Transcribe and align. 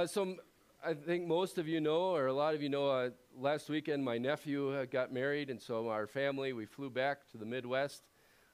Uh, 0.00 0.06
so 0.06 0.34
I 0.82 0.94
think 0.94 1.26
most 1.26 1.58
of 1.58 1.68
you 1.68 1.78
know, 1.78 2.14
or 2.14 2.28
a 2.28 2.32
lot 2.32 2.54
of 2.54 2.62
you 2.62 2.70
know, 2.70 2.88
uh, 2.88 3.10
last 3.36 3.68
weekend 3.68 4.02
my 4.02 4.16
nephew 4.16 4.74
uh, 4.74 4.86
got 4.86 5.12
married, 5.12 5.50
and 5.50 5.60
so 5.60 5.90
our 5.90 6.06
family, 6.06 6.54
we 6.54 6.64
flew 6.64 6.88
back 6.88 7.30
to 7.32 7.36
the 7.36 7.44
Midwest 7.44 8.04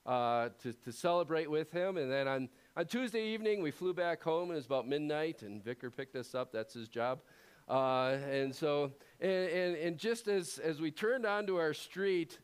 uh, 0.07 0.49
to, 0.61 0.73
to 0.73 0.91
celebrate 0.91 1.49
with 1.49 1.71
him. 1.71 1.99
And 1.99 2.11
then 2.11 2.27
on, 2.27 2.49
on 2.77 2.87
Tuesday 2.87 3.29
evening, 3.29 3.63
we 3.63 3.71
flew 3.71 3.95
back 3.95 4.25
home, 4.25 4.49
and 4.49 4.55
it 4.55 4.57
was 4.57 4.67
about 4.67 4.89
midnight, 4.89 5.43
and 5.43 5.63
Vicar 5.63 5.89
picked 5.89 6.17
us 6.17 6.35
up. 6.35 6.51
That's 6.51 6.75
his 6.75 6.89
job. 6.89 7.21
Uh, 7.69 8.17
and 8.29 8.53
so, 8.53 8.91
and, 9.21 9.49
and, 9.49 9.77
and, 9.77 9.99
just 9.99 10.27
as, 10.27 10.59
as 10.59 10.81
we 10.81 10.91
turned 10.91 11.27
onto 11.27 11.55
our 11.59 11.75
street, 11.75 12.41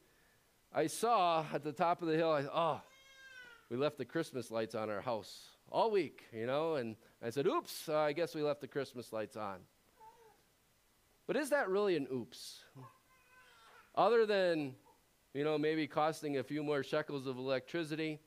I 0.73 0.87
saw 0.87 1.45
at 1.53 1.65
the 1.65 1.73
top 1.73 2.03
of 2.03 2.09
the 2.09 2.17
hill, 2.17 2.31
I, 2.31 2.43
oh, 2.43 2.81
we 3.69 3.77
left 3.77 3.99
the 3.99 4.05
Christmas 4.05 4.53
lights 4.53 4.77
on 4.77 4.91
our 4.91 5.01
house 5.01 5.49
all 5.73 5.91
week, 5.91 6.23
you 6.33 6.47
know, 6.47 6.77
and 6.77 6.95
I 7.25 7.31
said, 7.31 7.47
oops, 7.47 7.89
uh, 7.89 7.99
I 7.99 8.13
guess 8.13 8.35
we 8.35 8.43
left 8.43 8.61
the 8.61 8.67
Christmas 8.67 9.13
lights 9.13 9.37
on. 9.37 9.59
But 11.29 11.37
is 11.37 11.51
that 11.51 11.69
really 11.69 11.97
an 11.97 12.09
oops? 12.13 12.65
Other 13.95 14.27
than, 14.27 14.75
you 15.33 15.45
know, 15.45 15.57
maybe 15.57 15.87
costing 15.87 16.39
a 16.39 16.43
few 16.43 16.65
more 16.65 16.83
shekels 16.83 17.29
of 17.29 17.39
electricity, 17.39 18.19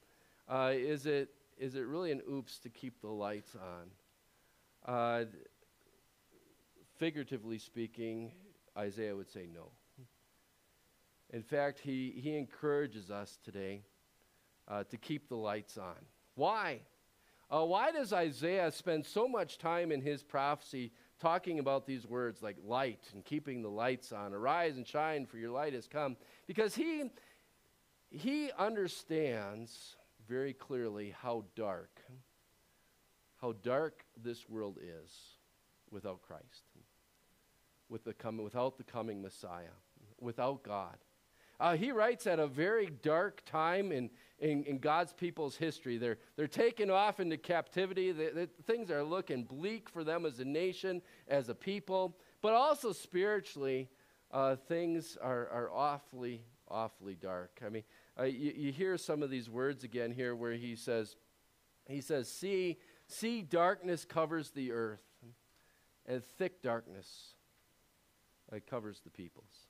uh, 0.47 0.71
is, 0.73 1.05
it, 1.05 1.29
is 1.57 1.75
it 1.75 1.81
really 1.81 2.11
an 2.11 2.21
oops 2.31 2.57
to 2.59 2.69
keep 2.69 3.01
the 3.01 3.09
lights 3.09 3.55
on? 3.55 3.89
Uh, 4.93 5.25
figuratively 6.97 7.57
speaking, 7.57 8.31
Isaiah 8.77 9.15
would 9.15 9.29
say 9.29 9.45
no. 9.53 9.71
In 11.31 11.43
fact, 11.43 11.79
he, 11.79 12.13
he 12.15 12.37
encourages 12.37 13.11
us 13.11 13.39
today 13.43 13.81
uh, 14.69 14.85
to 14.85 14.95
keep 14.95 15.27
the 15.27 15.35
lights 15.35 15.77
on. 15.77 15.97
Why? 16.35 16.81
Uh, 17.49 17.63
why 17.63 17.91
does 17.91 18.11
Isaiah 18.11 18.71
spend 18.71 19.05
so 19.05 19.27
much 19.27 19.57
time 19.57 19.91
in 19.91 20.01
his 20.01 20.23
prophecy 20.23 20.91
talking 21.19 21.59
about 21.59 21.85
these 21.85 22.05
words 22.05 22.41
like 22.41 22.57
light 22.65 23.05
and 23.13 23.23
keeping 23.23 23.61
the 23.61 23.69
lights 23.69 24.11
on? 24.11 24.33
Arise 24.33 24.77
and 24.77 24.87
shine, 24.87 25.25
for 25.25 25.37
your 25.37 25.51
light 25.51 25.73
has 25.73 25.87
come. 25.87 26.17
Because 26.47 26.73
he, 26.73 27.03
he 28.09 28.51
understands 28.57 29.95
very 30.27 30.53
clearly 30.53 31.15
how 31.21 31.45
dark, 31.55 32.01
how 33.39 33.53
dark 33.63 34.05
this 34.21 34.49
world 34.49 34.79
is 34.81 35.11
without 35.91 36.23
Christ, 36.23 36.63
with 37.89 38.03
the 38.03 38.13
coming, 38.13 38.43
without 38.43 38.77
the 38.77 38.83
coming 38.83 39.21
Messiah, 39.21 39.75
without 40.19 40.63
God. 40.63 40.97
Uh, 41.59 41.75
he 41.75 41.91
writes 41.91 42.27
at 42.27 42.39
a 42.39 42.47
very 42.47 42.89
dark 43.01 43.41
time 43.45 43.91
in, 43.91 44.09
in, 44.39 44.63
in, 44.65 44.77
God's 44.77 45.13
people's 45.13 45.55
history. 45.55 45.97
They're, 45.97 46.17
they're 46.35 46.47
taken 46.47 46.89
off 46.89 47.19
into 47.19 47.37
captivity. 47.37 48.11
The, 48.11 48.31
the, 48.33 48.49
things 48.65 48.91
are 48.91 49.03
looking 49.03 49.43
bleak 49.43 49.89
for 49.89 50.03
them 50.03 50.25
as 50.25 50.39
a 50.39 50.45
nation, 50.45 51.01
as 51.27 51.47
a 51.47 51.55
people, 51.55 52.17
but 52.41 52.53
also 52.53 52.91
spiritually, 52.91 53.89
uh, 54.31 54.57
things 54.67 55.17
are, 55.21 55.47
are 55.47 55.71
awfully, 55.71 56.41
awfully 56.67 57.15
dark. 57.15 57.61
I 57.65 57.69
mean, 57.69 57.83
uh, 58.19 58.23
you, 58.23 58.53
you 58.55 58.71
hear 58.73 58.97
some 58.97 59.23
of 59.23 59.29
these 59.29 59.49
words 59.49 59.85
again 59.85 60.11
here 60.11 60.35
where 60.35 60.53
he 60.53 60.75
says, 60.75 61.15
he 61.87 62.01
says, 62.01 62.29
see, 62.29 62.79
see 63.07 63.41
darkness 63.41 64.03
covers 64.03 64.51
the 64.51 64.73
earth, 64.73 65.03
and 66.05 66.23
thick 66.23 66.61
darkness 66.61 67.35
uh, 68.51 68.57
covers 68.69 68.99
the 69.03 69.09
peoples. 69.09 69.64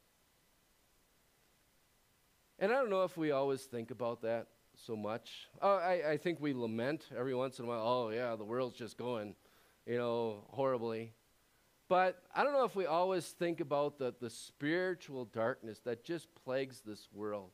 And 2.57 2.71
I 2.71 2.75
don't 2.75 2.89
know 2.89 3.03
if 3.03 3.17
we 3.17 3.31
always 3.31 3.63
think 3.63 3.91
about 3.91 4.21
that 4.21 4.47
so 4.75 4.95
much. 4.95 5.47
Uh, 5.61 5.75
I, 5.75 6.11
I 6.11 6.17
think 6.17 6.39
we 6.39 6.53
lament 6.53 7.05
every 7.17 7.35
once 7.35 7.59
in 7.59 7.65
a 7.65 7.67
while, 7.67 7.81
oh, 7.85 8.09
yeah, 8.11 8.35
the 8.35 8.45
world's 8.45 8.77
just 8.77 8.97
going, 8.97 9.35
you 9.85 9.97
know, 9.97 10.45
horribly. 10.49 11.13
But 11.89 12.23
I 12.33 12.43
don't 12.43 12.53
know 12.53 12.63
if 12.63 12.75
we 12.75 12.85
always 12.85 13.25
think 13.25 13.59
about 13.59 13.99
the, 13.99 14.13
the 14.19 14.29
spiritual 14.29 15.25
darkness 15.25 15.79
that 15.85 16.03
just 16.03 16.27
plagues 16.43 16.81
this 16.81 17.09
world. 17.13 17.51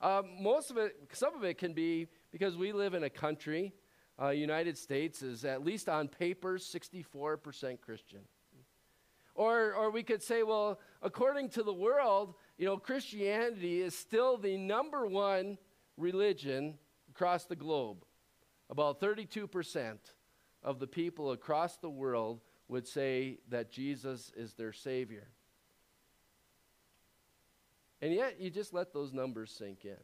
Uh, 0.00 0.22
most 0.40 0.70
of 0.70 0.78
it, 0.78 0.96
some 1.12 1.34
of 1.34 1.44
it 1.44 1.58
can 1.58 1.74
be 1.74 2.08
because 2.32 2.56
we 2.56 2.72
live 2.72 2.94
in 2.94 3.04
a 3.04 3.10
country, 3.10 3.74
uh, 4.20 4.30
United 4.30 4.78
States 4.78 5.22
is 5.22 5.44
at 5.44 5.64
least 5.64 5.88
on 5.88 6.08
paper 6.08 6.56
64% 6.56 7.80
Christian. 7.80 8.20
Or, 9.34 9.72
or 9.74 9.90
we 9.90 10.02
could 10.02 10.22
say, 10.22 10.42
well, 10.42 10.80
according 11.02 11.50
to 11.50 11.62
the 11.62 11.72
world, 11.72 12.34
you 12.60 12.66
know, 12.66 12.76
Christianity 12.76 13.80
is 13.80 13.96
still 13.96 14.36
the 14.36 14.58
number 14.58 15.06
one 15.06 15.56
religion 15.96 16.76
across 17.08 17.46
the 17.46 17.56
globe. 17.56 18.04
About 18.68 19.00
32% 19.00 19.96
of 20.62 20.78
the 20.78 20.86
people 20.86 21.32
across 21.32 21.78
the 21.78 21.88
world 21.88 22.42
would 22.68 22.86
say 22.86 23.38
that 23.48 23.72
Jesus 23.72 24.30
is 24.36 24.52
their 24.52 24.74
Savior. 24.74 25.28
And 28.02 28.12
yet, 28.12 28.38
you 28.38 28.50
just 28.50 28.74
let 28.74 28.92
those 28.92 29.14
numbers 29.14 29.50
sink 29.50 29.86
in. 29.86 29.96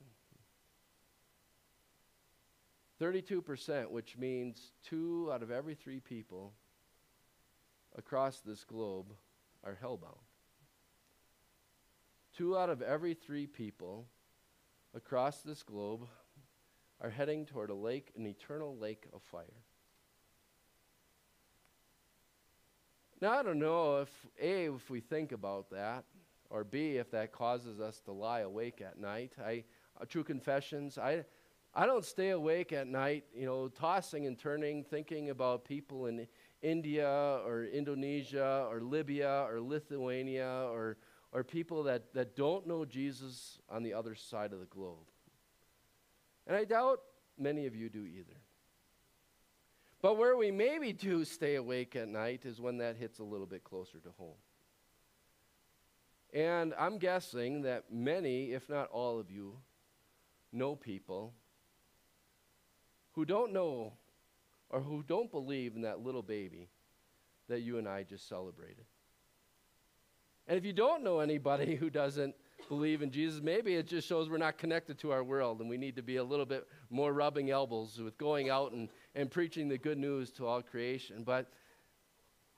32%, 3.03 3.91
which 3.91 4.17
means 4.17 4.73
two 4.83 5.29
out 5.31 5.43
of 5.43 5.51
every 5.51 5.75
three 5.75 6.01
people 6.01 6.55
across 7.99 8.41
this 8.41 8.65
globe 8.65 9.13
are 9.63 9.77
hellbound. 9.83 10.26
Two 12.37 12.59
out 12.59 12.69
of 12.69 12.83
every 12.83 13.15
three 13.15 13.47
people 13.47 14.07
across 14.95 15.39
this 15.39 15.63
globe 15.63 16.07
are 17.01 17.09
heading 17.09 17.47
toward 17.47 17.71
a 17.71 17.75
lake, 17.75 18.13
an 18.15 18.27
eternal 18.27 18.77
lake 18.77 19.07
of 19.15 19.23
fire. 19.23 19.63
Now, 23.23 23.33
I 23.33 23.43
don't 23.43 23.59
know 23.59 24.03
if, 24.03 24.11
A, 24.39 24.67
if 24.67 24.91
we 24.91 25.01
think 25.01 25.33
about 25.33 25.71
that, 25.71 26.05
or 26.51 26.63
B, 26.63 26.97
if 26.97 27.11
that 27.13 27.33
causes 27.33 27.81
us 27.81 28.01
to 28.01 28.13
lie 28.13 28.41
awake 28.41 28.83
at 28.83 29.01
night. 29.01 29.33
I, 29.43 29.65
uh, 29.99 30.05
true 30.05 30.23
confessions, 30.23 30.99
I, 30.99 31.25
I 31.75 31.87
don't 31.87 32.05
stay 32.05 32.31
awake 32.31 32.71
at 32.75 32.87
night, 32.87 33.25
you 33.35 33.47
know, 33.47 33.69
tossing 33.69 34.27
and 34.27 34.39
turning, 34.39 34.85
thinking 34.85 35.31
about 35.31 35.65
people 35.65 36.05
in 36.05 36.27
India 36.61 37.09
or 37.47 37.65
Indonesia 37.65 38.67
or 38.69 38.83
Libya 38.83 39.47
or 39.49 39.59
Lithuania 39.63 40.67
or 40.71 40.99
or 41.37 41.45
people 41.45 41.83
that, 41.83 42.15
that 42.15 42.35
don't 42.35 42.67
know 42.67 42.87
Jesus 42.87 43.59
on 43.69 43.83
the 43.83 43.93
other 43.93 44.15
side 44.15 44.55
of 44.55 44.59
the 44.59 44.65
globe. 44.65 45.07
And 46.47 46.57
I 46.57 46.65
doubt 46.65 47.03
many 47.39 47.67
of 47.67 47.77
you 47.77 47.91
do 47.91 48.07
either. 48.07 48.39
But 50.01 50.17
where 50.17 50.35
we 50.35 50.51
maybe 50.51 50.95
do 50.95 51.27
stay 51.27 51.57
awake 51.57 51.95
at 51.95 52.09
night 52.09 52.47
is 52.47 52.59
when 52.59 52.79
that 52.79 52.97
hits 52.97 53.19
a 53.19 53.23
little 53.23 53.45
bit 53.45 53.65
closer 53.65 53.99
to 53.99 54.09
home. 54.17 54.39
And 56.33 56.73
I'm 56.79 56.97
guessing 56.97 57.61
that 57.63 57.93
many, 57.93 58.53
if 58.53 58.71
not 58.71 58.89
all 58.89 59.21
of 59.21 59.31
you, 59.31 59.59
know 60.55 60.75
people 60.75 61.35
who 63.13 63.27
don't 63.27 63.53
know 63.53 63.93
or 64.71 64.81
who 64.81 65.05
don't 65.07 65.31
believe 65.31 65.77
in 65.77 65.83
that 65.83 66.01
little 66.01 66.23
baby 66.23 66.71
that 67.51 67.61
you 67.61 67.77
and 67.77 67.87
I 67.87 68.05
just 68.05 68.27
celebrated. 68.27 68.87
And 70.49 70.57
if 70.57 70.65
you 70.65 70.73
don't 70.73 71.03
know 71.03 71.21
anybody 71.21 71.75
who 71.75 71.91
doesn't 71.91 72.35
believe 72.69 73.03
in 73.03 73.11
Jesus, 73.11 73.41
maybe 73.43 73.75
it 73.75 73.87
just 73.87 74.09
shows 74.09 74.29
we're 74.29 74.39
not 74.39 74.59
connected 74.59 74.99
to 74.99 75.11
our 75.11 75.25
world 75.25 75.61
and 75.61 75.69
we 75.69 75.77
need 75.77 75.97
to 75.97 76.03
be 76.03 76.17
a 76.17 76.25
little 76.25 76.47
bit 76.47 76.67
more 76.91 77.13
rubbing 77.13 77.51
elbows 77.51 77.99
with 77.99 78.17
going 78.19 78.49
out 78.49 78.73
and, 78.73 78.89
and 79.15 79.31
preaching 79.31 79.69
the 79.69 79.79
good 79.79 79.99
news 79.99 80.31
to 80.33 80.47
all 80.47 80.63
creation. 80.63 81.23
But, 81.25 81.51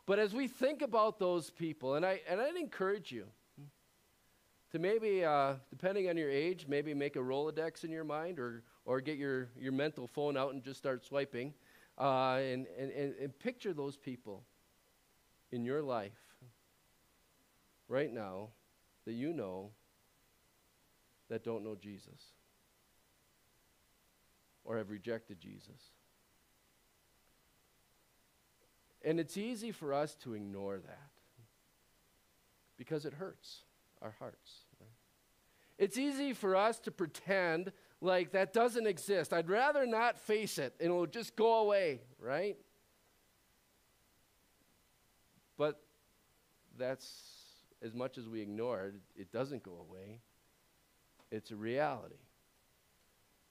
but 0.06 0.19
as 0.19 0.34
we 0.34 0.48
think 0.48 0.82
about 0.82 1.19
those 1.19 1.50
people, 1.50 1.94
and, 1.94 2.04
I, 2.04 2.21
and 2.28 2.41
I'd 2.41 2.56
encourage 2.56 3.10
you 3.10 3.27
to 4.72 4.78
maybe, 4.78 5.25
uh, 5.25 5.54
depending 5.71 6.10
on 6.10 6.16
your 6.19 6.31
age, 6.31 6.66
maybe 6.69 6.93
make 6.93 7.16
a 7.16 7.21
Rolodex 7.21 7.84
in 7.84 7.91
your 7.91 8.04
mind 8.04 8.38
or, 8.38 8.65
or 8.84 9.00
get 9.00 9.16
your, 9.16 9.48
your 9.59 9.72
mental 9.72 10.07
phone 10.07 10.36
out 10.36 10.53
and 10.53 10.63
just 10.63 10.78
start 10.78 11.04
swiping 11.04 11.54
uh, 11.98 12.34
and, 12.34 12.66
and, 12.78 12.91
and, 12.92 13.15
and 13.15 13.39
picture 13.39 13.72
those 13.72 13.97
people 13.97 14.45
in 15.53 15.65
your 15.65 15.80
life 15.80 16.28
right 17.89 18.13
now 18.13 18.49
that 19.07 19.13
you 19.13 19.33
know 19.33 19.71
that 21.29 21.45
don't 21.45 21.65
know 21.65 21.75
Jesus 21.75 22.33
or 24.65 24.77
have 24.77 24.91
rejected 24.91 25.41
Jesus. 25.41 25.93
And 29.03 29.19
it's 29.19 29.37
easy 29.37 29.73
for 29.73 29.95
us 29.95 30.15
to 30.17 30.35
ignore 30.35 30.79
that 30.79 31.11
because 32.77 33.07
it 33.07 33.15
hurts 33.15 33.63
our 34.03 34.15
hearts. 34.19 34.65
Right? 34.81 34.91
It's 35.79 35.97
easy 35.97 36.33
for 36.33 36.57
us 36.57 36.79
to 36.81 36.91
pretend 36.91 37.73
like 38.01 38.33
that 38.33 38.53
doesn't 38.53 38.87
exist. 38.87 39.33
I'd 39.33 39.49
rather 39.49 39.87
not 39.87 40.19
face 40.19 40.59
it 40.59 40.75
and 40.81 40.91
it'll 40.91 41.07
just 41.07 41.37
go 41.37 41.61
away, 41.61 42.01
right? 42.21 42.57
But 45.57 45.81
that's 46.77 47.38
as 47.83 47.95
much 47.95 48.19
as 48.19 48.28
we 48.28 48.41
ignore 48.41 48.86
it, 48.86 48.95
it 49.16 49.33
doesn't 49.33 49.63
go 49.63 49.86
away. 49.89 50.21
It's 51.30 51.51
a 51.51 51.57
reality. 51.57 52.16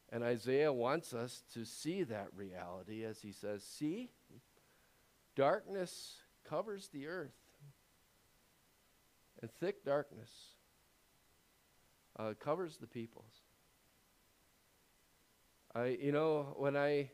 And 0.09 0.23
Isaiah 0.23 0.71
wants 0.71 1.13
us 1.13 1.43
to 1.53 1.65
see 1.65 2.03
that 2.03 2.27
reality 2.35 3.03
as 3.03 3.21
he 3.21 3.31
says, 3.31 3.63
See, 3.63 4.09
darkness 5.35 6.15
covers 6.49 6.89
the 6.93 7.07
earth, 7.07 7.35
and 9.41 9.51
thick 9.51 9.83
darkness 9.83 10.31
uh, 12.17 12.33
covers 12.39 12.77
the 12.77 12.87
peoples. 12.87 13.41
I, 15.75 15.97
you 16.01 16.11
know, 16.11 16.55
when 16.57 16.75
I 16.75 17.11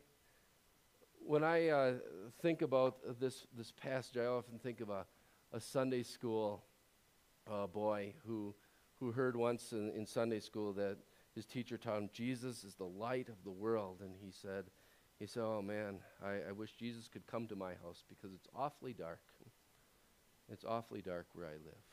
when 1.25 1.43
I 1.43 1.69
uh, 1.69 1.93
think 2.41 2.61
about 2.61 2.97
this 3.19 3.47
this 3.57 3.71
passage, 3.71 4.17
I 4.17 4.25
often 4.25 4.59
think 4.59 4.81
of 4.81 4.89
a, 4.89 5.05
a 5.51 5.59
Sunday 5.59 6.03
school 6.03 6.63
uh, 7.49 7.67
boy 7.67 8.13
who 8.25 8.55
who 8.99 9.11
heard 9.11 9.35
once 9.35 9.71
in, 9.71 9.89
in 9.91 10.05
Sunday 10.05 10.39
school 10.39 10.73
that 10.73 10.97
his 11.35 11.45
teacher 11.45 11.77
taught 11.77 11.97
him 11.97 12.09
Jesus 12.13 12.63
is 12.63 12.75
the 12.75 12.85
light 12.85 13.27
of 13.27 13.43
the 13.43 13.51
world, 13.51 14.01
and 14.01 14.15
he 14.23 14.31
said, 14.31 14.65
he 15.19 15.25
said, 15.25 15.43
"Oh 15.43 15.61
man, 15.61 15.99
I, 16.23 16.49
I 16.49 16.51
wish 16.51 16.73
Jesus 16.73 17.07
could 17.07 17.25
come 17.27 17.47
to 17.47 17.55
my 17.55 17.73
house 17.83 18.03
because 18.07 18.33
it's 18.33 18.47
awfully 18.55 18.93
dark. 18.93 19.21
It's 20.51 20.65
awfully 20.65 21.01
dark 21.01 21.27
where 21.33 21.47
I 21.47 21.53
live." 21.53 21.83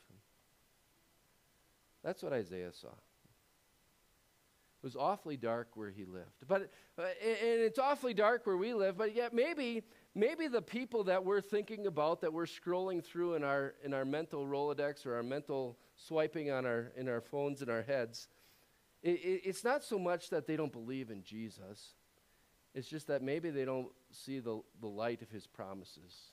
That's 2.03 2.23
what 2.23 2.33
Isaiah 2.33 2.73
saw. 2.73 2.87
It 2.87 4.85
was 4.85 4.95
awfully 4.95 5.37
dark 5.37 5.69
where 5.75 5.91
he 5.91 6.05
lived. 6.05 6.47
But 6.47 6.71
uh, 6.97 7.03
and 7.03 7.61
it's 7.61 7.77
awfully 7.77 8.15
dark 8.15 8.47
where 8.47 8.57
we 8.57 8.73
live, 8.73 8.97
but 8.97 9.15
yet 9.15 9.33
maybe 9.33 9.83
maybe 10.13 10.47
the 10.47 10.61
people 10.61 11.03
that 11.05 11.23
we're 11.23 11.41
thinking 11.41 11.87
about 11.87 12.21
that 12.21 12.33
we're 12.33 12.45
scrolling 12.45 13.03
through 13.03 13.35
in 13.35 13.43
our 13.43 13.75
in 13.83 13.93
our 13.93 14.05
mental 14.05 14.45
Rolodex 14.45 15.05
or 15.05 15.15
our 15.15 15.23
mental 15.23 15.77
swiping 15.95 16.51
on 16.51 16.65
our 16.65 16.91
in 16.95 17.07
our 17.07 17.21
phones 17.21 17.61
in 17.61 17.69
our 17.69 17.81
heads, 17.81 18.27
it, 19.01 19.19
it, 19.23 19.41
it's 19.45 19.63
not 19.63 19.83
so 19.83 19.97
much 19.97 20.29
that 20.29 20.47
they 20.47 20.55
don't 20.55 20.71
believe 20.71 21.09
in 21.09 21.23
Jesus. 21.23 21.93
It's 22.73 22.87
just 22.87 23.07
that 23.07 23.21
maybe 23.21 23.49
they 23.49 23.65
don't 23.65 23.89
see 24.11 24.39
the, 24.39 24.61
the 24.79 24.87
light 24.87 25.21
of 25.21 25.29
his 25.29 25.45
promises 25.45 26.31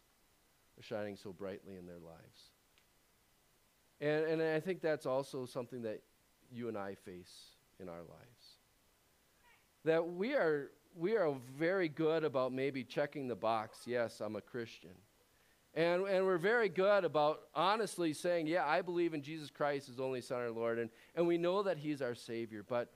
shining 0.80 1.16
so 1.16 1.32
brightly 1.32 1.76
in 1.76 1.86
their 1.86 1.98
lives. 1.98 2.52
And, 4.00 4.40
and 4.40 4.42
I 4.42 4.60
think 4.60 4.80
that's 4.80 5.06
also 5.06 5.44
something 5.44 5.82
that 5.82 6.02
you 6.52 6.68
and 6.68 6.78
I 6.78 6.94
face 6.94 7.56
in 7.80 7.88
our 7.88 7.98
lives. 7.98 8.58
That 9.84 10.06
we 10.06 10.34
are, 10.34 10.70
we 10.98 11.16
are 11.16 11.34
very 11.56 11.88
good 11.88 12.24
about 12.24 12.52
maybe 12.52 12.84
checking 12.84 13.28
the 13.28 13.36
box, 13.36 13.80
yes, 13.86 14.20
I'm 14.20 14.36
a 14.36 14.40
Christian. 14.40 14.94
And, 15.74 16.06
and 16.06 16.24
we're 16.24 16.38
very 16.38 16.68
good 16.68 17.04
about 17.04 17.42
honestly 17.54 18.12
saying, 18.12 18.46
yeah, 18.46 18.66
I 18.66 18.82
believe 18.82 19.14
in 19.14 19.22
Jesus 19.22 19.50
Christ 19.50 19.88
as 19.88 20.00
only 20.00 20.20
Son, 20.20 20.38
our 20.38 20.50
Lord, 20.50 20.78
and, 20.78 20.90
and 21.14 21.26
we 21.26 21.38
know 21.38 21.62
that 21.62 21.78
He's 21.78 22.02
our 22.02 22.14
Savior, 22.14 22.64
but 22.66 22.92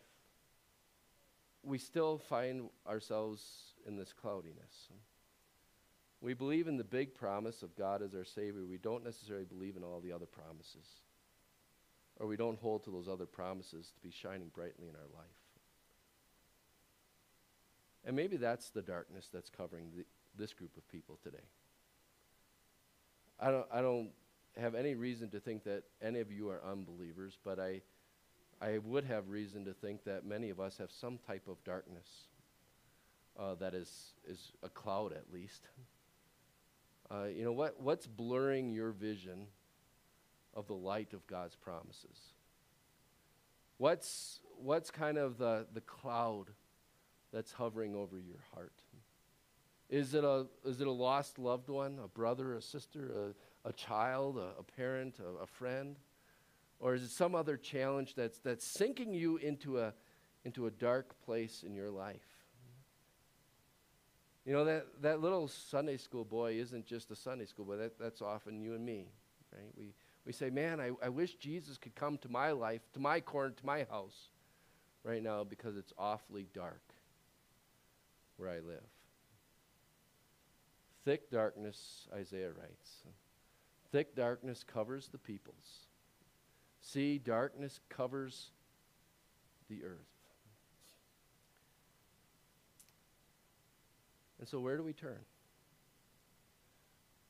we 1.63 1.79
still 1.79 2.19
find 2.19 2.71
ourselves 2.89 3.45
in 3.87 3.97
this 3.97 4.13
cloudiness. 4.13 4.89
We 6.21 6.35
believe 6.35 6.67
in 6.67 6.77
the 6.77 6.85
big 6.85 7.15
promise 7.15 7.63
of 7.63 7.77
God 7.77 8.03
as 8.03 8.15
our 8.15 8.25
Savior. 8.25 8.65
We 8.65 8.79
don't 8.79 9.05
necessarily 9.05 9.45
believe 9.45 9.77
in 9.77 9.85
all 9.85 10.01
the 10.01 10.13
other 10.13 10.27
promises 10.27 10.87
or 12.23 12.27
we 12.27 12.37
don't 12.37 12.59
hold 12.59 12.85
to 12.85 12.91
those 12.91 13.09
other 13.09 13.27
promises 13.27 13.91
to 13.95 14.01
be 14.01 14.11
shining 14.11 14.49
brightly 14.55 14.89
in 14.89 14.95
our 14.95 15.09
life. 15.15 15.52
And 18.05 18.17
maybe 18.17 18.37
that's 18.37 18.71
the 18.71 18.83
darkness 18.83 19.29
that's 19.33 19.51
covering 19.51 19.91
the, 19.97 20.05
this 20.37 20.53
group 20.53 20.77
of 20.77 20.89
people 20.89 21.19
today. 21.23 21.45
I 23.39 23.51
don't, 23.51 23.67
I 23.73 23.81
don't 23.81 24.11
have 24.61 24.75
any 24.75 24.95
reason 24.95 25.31
to 25.31 25.41
think 25.41 25.65
that 25.65 25.85
any 26.03 26.21
of 26.21 26.31
you 26.31 26.49
are 26.51 26.61
unbelievers, 26.65 27.39
but 27.45 27.59
I, 27.59 27.83
I 28.61 28.79
would 28.79 29.05
have 29.05 29.29
reason 29.29 29.65
to 29.65 29.73
think 29.73 30.05
that 30.05 30.25
many 30.25 30.51
of 30.51 30.61
us 30.61 30.79
have 30.79 30.91
some 30.91 31.19
type 31.27 31.49
of 31.49 31.63
darkness 31.65 32.07
uh, 33.39 33.55
that 33.57 33.75
is, 33.75 34.13
is 34.29 34.53
a 34.63 34.69
cloud 34.69 35.13
at 35.13 35.33
least. 35.33 35.63
Uh, 37.11 37.25
you 37.25 37.45
know, 37.45 37.53
what, 37.53 37.81
what's 37.81 38.07
blurring 38.07 38.73
your 38.73 38.91
vision 38.91 39.47
of 40.55 40.67
the 40.67 40.75
light 40.75 41.13
of 41.13 41.27
God's 41.27 41.57
promises? 41.57 42.17
What's, 43.79 44.41
what's 44.57 44.91
kind 44.91 45.19
of 45.19 45.39
the, 45.39 45.67
the 45.75 45.81
cloud 45.81 46.47
that's 47.33 47.53
hovering 47.53 47.95
over 47.95 48.19
your 48.19 48.43
heart? 48.55 48.83
Is 49.89 50.15
it 50.15 50.25
a, 50.25 50.47
is 50.65 50.81
it 50.81 50.87
a 50.87 50.93
lost 50.93 51.39
loved 51.39 51.69
one, 51.69 51.99
a 52.03 52.09
brother, 52.09 52.55
a 52.55 52.63
sister, 52.63 53.35
a, 53.65 53.69
a 53.69 53.73
child, 53.73 54.39
a, 54.39 54.59
a 54.59 54.63
parent, 54.63 55.19
a, 55.19 55.43
a 55.43 55.47
friend? 55.47 55.97
Or 56.81 56.95
is 56.95 57.03
it 57.03 57.11
some 57.11 57.35
other 57.35 57.57
challenge 57.57 58.15
that's, 58.15 58.39
that's 58.39 58.67
sinking 58.67 59.15
you 59.15 59.37
into 59.37 59.79
a, 59.79 59.93
into 60.45 60.67
a 60.67 60.71
dark 60.71 61.15
place 61.25 61.63
in 61.65 61.75
your 61.75 61.91
life? 61.91 62.27
You 64.45 64.53
know, 64.55 64.65
that, 64.65 64.87
that 65.03 65.21
little 65.21 65.47
Sunday 65.47 65.99
school 65.99 66.25
boy 66.25 66.55
isn't 66.55 66.87
just 66.87 67.11
a 67.11 67.17
Sunday 67.17 67.45
school 67.45 67.65
boy. 67.65 67.77
That, 67.77 67.99
that's 67.99 68.23
often 68.23 68.61
you 68.61 68.75
and 68.75 68.85
me, 68.85 69.07
right? 69.53 69.71
We, 69.77 69.95
we 70.27 70.33
say, 70.33 70.51
man, 70.51 70.81
I, 70.81 70.91
I 71.05 71.11
wish 71.11 71.35
Jesus 71.35 71.77
could 71.77 71.95
come 71.95 72.19
to 72.19 72.29
my 72.29 72.51
life, 72.51 72.81
to 72.95 73.01
my 73.01 73.21
corner, 73.21 73.51
to 73.51 73.67
my 73.67 73.85
house 73.89 74.31
right 75.05 75.23
now 75.23 75.45
because 75.45 75.77
it's 75.77 75.93
awfully 75.99 76.47
dark 76.55 76.92
where 78.43 78.51
I 78.51 78.59
live. 78.59 78.83
Thick 81.05 81.31
darkness, 81.31 82.09
Isaiah 82.13 82.51
writes. 82.51 83.05
Thick 83.93 84.17
darkness 84.17 84.65
covers 84.65 85.09
the 85.09 85.19
peoples. 85.19 85.87
See, 86.81 87.19
darkness 87.19 87.79
covers 87.89 88.51
the 89.71 89.85
earth. 89.85 90.09
And 94.41 94.49
so, 94.49 94.59
where 94.59 94.77
do 94.77 94.83
we 94.83 94.93
turn? 94.93 95.21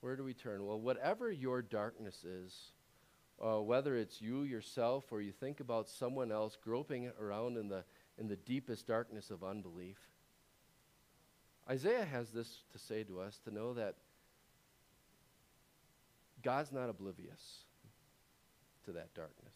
Where 0.00 0.16
do 0.16 0.24
we 0.24 0.32
turn? 0.32 0.64
Well, 0.64 0.80
whatever 0.80 1.30
your 1.30 1.60
darkness 1.60 2.24
is, 2.24 2.72
uh, 3.38 3.60
whether 3.60 3.96
it's 3.96 4.22
you 4.22 4.44
yourself 4.44 5.04
or 5.10 5.20
you 5.20 5.32
think 5.32 5.60
about 5.60 5.90
someone 5.90 6.32
else 6.32 6.56
groping 6.64 7.10
around 7.20 7.58
in 7.58 7.68
the, 7.68 7.84
in 8.16 8.28
the 8.28 8.36
deepest 8.36 8.86
darkness 8.86 9.30
of 9.30 9.44
unbelief. 9.44 9.98
Isaiah 11.68 12.04
has 12.04 12.30
this 12.30 12.62
to 12.72 12.78
say 12.78 13.04
to 13.04 13.20
us 13.20 13.38
to 13.44 13.54
know 13.54 13.74
that 13.74 13.94
God's 16.42 16.72
not 16.72 16.88
oblivious 16.88 17.64
to 18.84 18.92
that 18.92 19.14
darkness. 19.14 19.54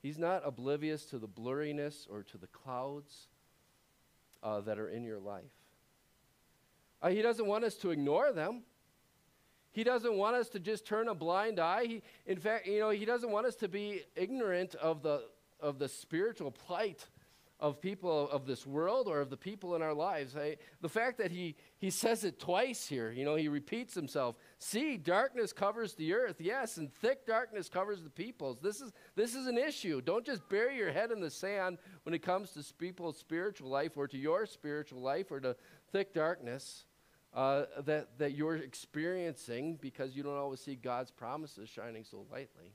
He's 0.00 0.18
not 0.18 0.42
oblivious 0.44 1.04
to 1.06 1.18
the 1.18 1.28
blurriness 1.28 2.06
or 2.10 2.22
to 2.24 2.38
the 2.38 2.46
clouds 2.48 3.28
uh, 4.42 4.60
that 4.60 4.78
are 4.78 4.88
in 4.88 5.04
your 5.04 5.18
life. 5.18 5.44
Uh, 7.00 7.10
he 7.10 7.22
doesn't 7.22 7.46
want 7.46 7.64
us 7.64 7.74
to 7.76 7.90
ignore 7.90 8.32
them. 8.32 8.62
He 9.72 9.84
doesn't 9.84 10.14
want 10.14 10.36
us 10.36 10.48
to 10.50 10.60
just 10.60 10.86
turn 10.86 11.08
a 11.08 11.14
blind 11.14 11.58
eye. 11.58 11.84
He, 11.84 12.02
in 12.26 12.38
fact, 12.38 12.66
you 12.66 12.78
know, 12.78 12.90
he 12.90 13.04
doesn't 13.04 13.30
want 13.30 13.46
us 13.46 13.56
to 13.56 13.68
be 13.68 14.02
ignorant 14.14 14.74
of 14.76 15.02
the, 15.02 15.22
of 15.60 15.78
the 15.78 15.88
spiritual 15.88 16.50
plight 16.50 17.06
of 17.62 17.80
people 17.80 18.28
of 18.30 18.44
this 18.44 18.66
world 18.66 19.06
or 19.06 19.20
of 19.20 19.30
the 19.30 19.36
people 19.36 19.76
in 19.76 19.82
our 19.82 19.94
lives. 19.94 20.36
I, 20.36 20.56
the 20.80 20.88
fact 20.88 21.16
that 21.18 21.30
he, 21.30 21.54
he 21.78 21.90
says 21.90 22.24
it 22.24 22.40
twice 22.40 22.88
here, 22.88 23.12
you 23.12 23.24
know, 23.24 23.36
he 23.36 23.46
repeats 23.46 23.94
himself. 23.94 24.34
See, 24.58 24.96
darkness 24.96 25.52
covers 25.52 25.94
the 25.94 26.12
earth, 26.12 26.40
yes, 26.40 26.76
and 26.76 26.92
thick 26.92 27.24
darkness 27.24 27.68
covers 27.68 28.02
the 28.02 28.10
peoples. 28.10 28.58
This 28.60 28.80
is, 28.80 28.92
this 29.14 29.36
is 29.36 29.46
an 29.46 29.56
issue. 29.56 30.00
Don't 30.00 30.26
just 30.26 30.48
bury 30.48 30.76
your 30.76 30.90
head 30.90 31.12
in 31.12 31.20
the 31.20 31.30
sand 31.30 31.78
when 32.02 32.16
it 32.16 32.18
comes 32.18 32.50
to 32.50 32.74
people's 32.74 33.16
spiritual 33.16 33.70
life 33.70 33.96
or 33.96 34.08
to 34.08 34.18
your 34.18 34.44
spiritual 34.44 35.00
life 35.00 35.30
or 35.30 35.38
to 35.38 35.54
thick 35.92 36.12
darkness 36.12 36.86
uh, 37.32 37.66
that, 37.84 38.18
that 38.18 38.32
you're 38.32 38.56
experiencing 38.56 39.78
because 39.80 40.16
you 40.16 40.24
don't 40.24 40.36
always 40.36 40.58
see 40.58 40.74
God's 40.74 41.12
promises 41.12 41.68
shining 41.68 42.02
so 42.02 42.26
lightly. 42.28 42.74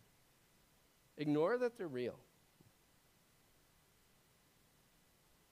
Ignore 1.17 1.58
that 1.58 1.77
they're 1.77 1.89
real. 1.89 2.20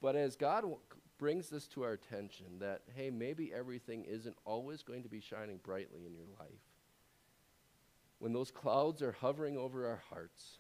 But 0.06 0.16
as 0.16 0.36
God 0.36 0.62
w- 0.62 0.78
brings 1.18 1.50
this 1.50 1.66
to 1.70 1.82
our 1.82 1.94
attention, 1.94 2.60
that, 2.60 2.84
hey, 2.96 3.10
maybe 3.10 3.52
everything 3.52 4.06
isn't 4.06 4.36
always 4.46 4.84
going 4.84 5.02
to 5.02 5.10
be 5.10 5.20
shining 5.20 5.60
brightly 5.64 6.06
in 6.06 6.14
your 6.14 6.28
life. 6.40 6.62
When 8.20 8.32
those 8.32 8.52
clouds 8.52 9.02
are 9.02 9.14
hovering 9.14 9.58
over 9.58 9.88
our 9.88 10.04
hearts, 10.12 10.60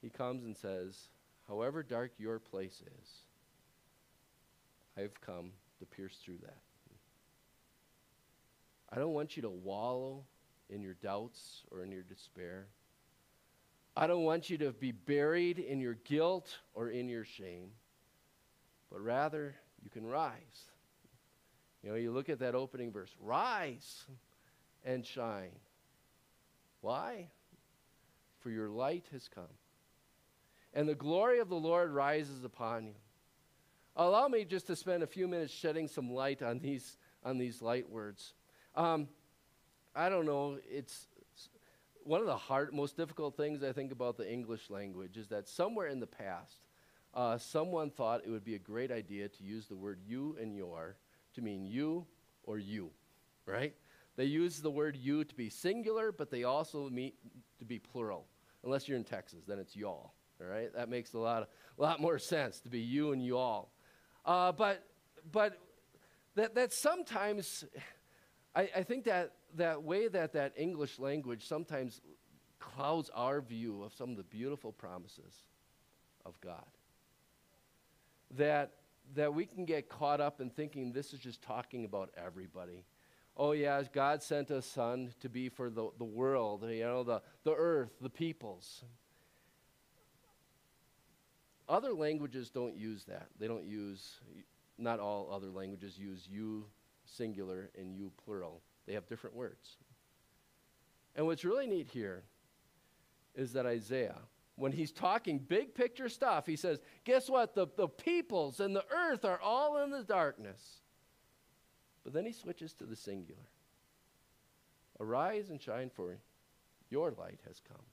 He 0.00 0.10
comes 0.10 0.44
and 0.44 0.56
says, 0.56 1.08
however 1.48 1.82
dark 1.82 2.12
your 2.18 2.38
place 2.38 2.84
is, 3.00 3.08
I've 4.96 5.20
come 5.20 5.50
to 5.80 5.86
pierce 5.86 6.20
through 6.24 6.38
that. 6.42 6.62
I 8.92 9.00
don't 9.00 9.12
want 9.12 9.34
you 9.34 9.42
to 9.42 9.50
wallow 9.50 10.22
in 10.70 10.82
your 10.82 10.94
doubts 10.94 11.64
or 11.72 11.82
in 11.82 11.90
your 11.90 12.04
despair. 12.04 12.68
I 13.96 14.06
don't 14.06 14.24
want 14.24 14.50
you 14.50 14.58
to 14.58 14.72
be 14.72 14.92
buried 14.92 15.58
in 15.58 15.80
your 15.80 15.94
guilt 15.94 16.58
or 16.74 16.90
in 16.90 17.08
your 17.08 17.24
shame, 17.24 17.70
but 18.90 19.00
rather 19.00 19.54
you 19.82 19.88
can 19.88 20.06
rise. 20.06 20.70
You 21.82 21.90
know, 21.90 21.96
you 21.96 22.12
look 22.12 22.28
at 22.28 22.40
that 22.40 22.54
opening 22.54 22.92
verse 22.92 23.10
rise 23.20 24.04
and 24.84 25.06
shine. 25.06 25.56
Why? 26.82 27.28
For 28.40 28.50
your 28.50 28.68
light 28.68 29.06
has 29.12 29.28
come, 29.28 29.44
and 30.74 30.88
the 30.88 30.94
glory 30.94 31.38
of 31.38 31.48
the 31.48 31.56
Lord 31.56 31.90
rises 31.90 32.44
upon 32.44 32.86
you. 32.86 32.94
Allow 33.96 34.28
me 34.28 34.44
just 34.44 34.66
to 34.66 34.76
spend 34.76 35.02
a 35.02 35.06
few 35.06 35.26
minutes 35.26 35.52
shedding 35.52 35.88
some 35.88 36.12
light 36.12 36.42
on 36.42 36.58
these, 36.58 36.98
on 37.24 37.38
these 37.38 37.62
light 37.62 37.88
words. 37.88 38.34
Um, 38.74 39.08
I 39.94 40.10
don't 40.10 40.26
know. 40.26 40.58
It's 40.68 41.08
one 42.06 42.20
of 42.20 42.26
the 42.26 42.36
hard, 42.36 42.72
most 42.72 42.96
difficult 42.96 43.36
things 43.36 43.62
I 43.62 43.72
think 43.72 43.90
about 43.90 44.16
the 44.16 44.30
English 44.30 44.70
language 44.70 45.16
is 45.16 45.28
that 45.28 45.48
somewhere 45.48 45.88
in 45.88 46.00
the 46.00 46.06
past, 46.06 46.60
uh, 47.14 47.38
someone 47.38 47.90
thought 47.90 48.22
it 48.24 48.30
would 48.30 48.44
be 48.44 48.54
a 48.54 48.58
great 48.58 48.92
idea 48.92 49.28
to 49.28 49.42
use 49.42 49.66
the 49.66 49.76
word 49.76 49.98
you 50.06 50.36
and 50.40 50.54
your 50.54 50.96
to 51.34 51.42
mean 51.42 51.66
you 51.66 52.06
or 52.44 52.58
you, 52.58 52.90
right? 53.46 53.74
They 54.16 54.24
use 54.24 54.60
the 54.60 54.70
word 54.70 54.96
you 54.96 55.24
to 55.24 55.34
be 55.34 55.50
singular, 55.50 56.12
but 56.12 56.30
they 56.30 56.44
also 56.44 56.88
mean 56.88 57.12
to 57.58 57.64
be 57.64 57.78
plural. 57.78 58.26
Unless 58.64 58.88
you're 58.88 58.96
in 58.96 59.04
Texas, 59.04 59.40
then 59.46 59.58
it's 59.58 59.74
y'all, 59.76 60.12
all 60.40 60.46
right? 60.46 60.72
That 60.74 60.88
makes 60.88 61.12
a 61.14 61.18
lot, 61.18 61.42
of, 61.42 61.48
a 61.78 61.82
lot 61.82 62.00
more 62.00 62.18
sense 62.18 62.60
to 62.60 62.68
be 62.68 62.80
you 62.80 63.12
and 63.12 63.24
y'all. 63.24 63.70
Uh, 64.24 64.52
but 64.52 64.82
but 65.32 65.58
that, 66.34 66.54
that 66.54 66.72
sometimes, 66.72 67.64
I, 68.54 68.68
I 68.76 68.82
think 68.82 69.04
that 69.04 69.32
that 69.56 69.82
way 69.82 70.08
that 70.08 70.32
that 70.32 70.52
English 70.56 70.98
language 70.98 71.46
sometimes 71.46 72.00
clouds 72.58 73.10
our 73.14 73.40
view 73.40 73.82
of 73.82 73.92
some 73.92 74.10
of 74.10 74.16
the 74.16 74.22
beautiful 74.24 74.72
promises 74.72 75.34
of 76.24 76.40
God. 76.40 76.64
That, 78.36 78.72
that 79.14 79.32
we 79.34 79.46
can 79.46 79.64
get 79.64 79.88
caught 79.88 80.20
up 80.20 80.40
in 80.40 80.50
thinking 80.50 80.92
this 80.92 81.12
is 81.12 81.20
just 81.20 81.42
talking 81.42 81.84
about 81.84 82.10
everybody. 82.16 82.84
Oh, 83.36 83.52
yeah, 83.52 83.82
God 83.92 84.22
sent 84.22 84.50
a 84.50 84.62
son 84.62 85.12
to 85.20 85.28
be 85.28 85.48
for 85.48 85.68
the, 85.68 85.90
the 85.98 86.04
world, 86.04 86.64
you 86.68 86.84
know, 86.84 87.02
the, 87.02 87.22
the 87.44 87.54
earth, 87.54 87.90
the 88.00 88.10
peoples. 88.10 88.82
Other 91.68 91.92
languages 91.92 92.50
don't 92.50 92.76
use 92.76 93.04
that. 93.04 93.26
They 93.38 93.46
don't 93.46 93.66
use, 93.66 94.20
not 94.78 95.00
all 95.00 95.28
other 95.32 95.48
languages 95.48 95.98
use 95.98 96.26
you 96.30 96.64
singular 97.04 97.70
and 97.78 97.94
you 97.94 98.10
plural. 98.24 98.62
They 98.86 98.94
have 98.94 99.06
different 99.06 99.36
words. 99.36 99.76
And 101.14 101.26
what's 101.26 101.44
really 101.44 101.66
neat 101.66 101.88
here 101.88 102.24
is 103.34 103.52
that 103.52 103.66
Isaiah, 103.66 104.18
when 104.56 104.72
he's 104.72 104.92
talking 104.92 105.38
big 105.38 105.74
picture 105.74 106.08
stuff, 106.08 106.46
he 106.46 106.56
says, 106.56 106.80
Guess 107.04 107.28
what? 107.28 107.54
The, 107.54 107.66
the 107.76 107.88
peoples 107.88 108.60
and 108.60 108.74
the 108.74 108.84
earth 108.90 109.24
are 109.24 109.40
all 109.40 109.82
in 109.82 109.90
the 109.90 110.04
darkness. 110.04 110.80
But 112.04 112.12
then 112.12 112.24
he 112.24 112.32
switches 112.32 112.72
to 112.74 112.84
the 112.84 112.96
singular. 112.96 113.48
Arise 115.00 115.50
and 115.50 115.60
shine, 115.60 115.90
for 115.90 116.16
your 116.88 117.10
light 117.10 117.40
has 117.46 117.60
come, 117.60 117.84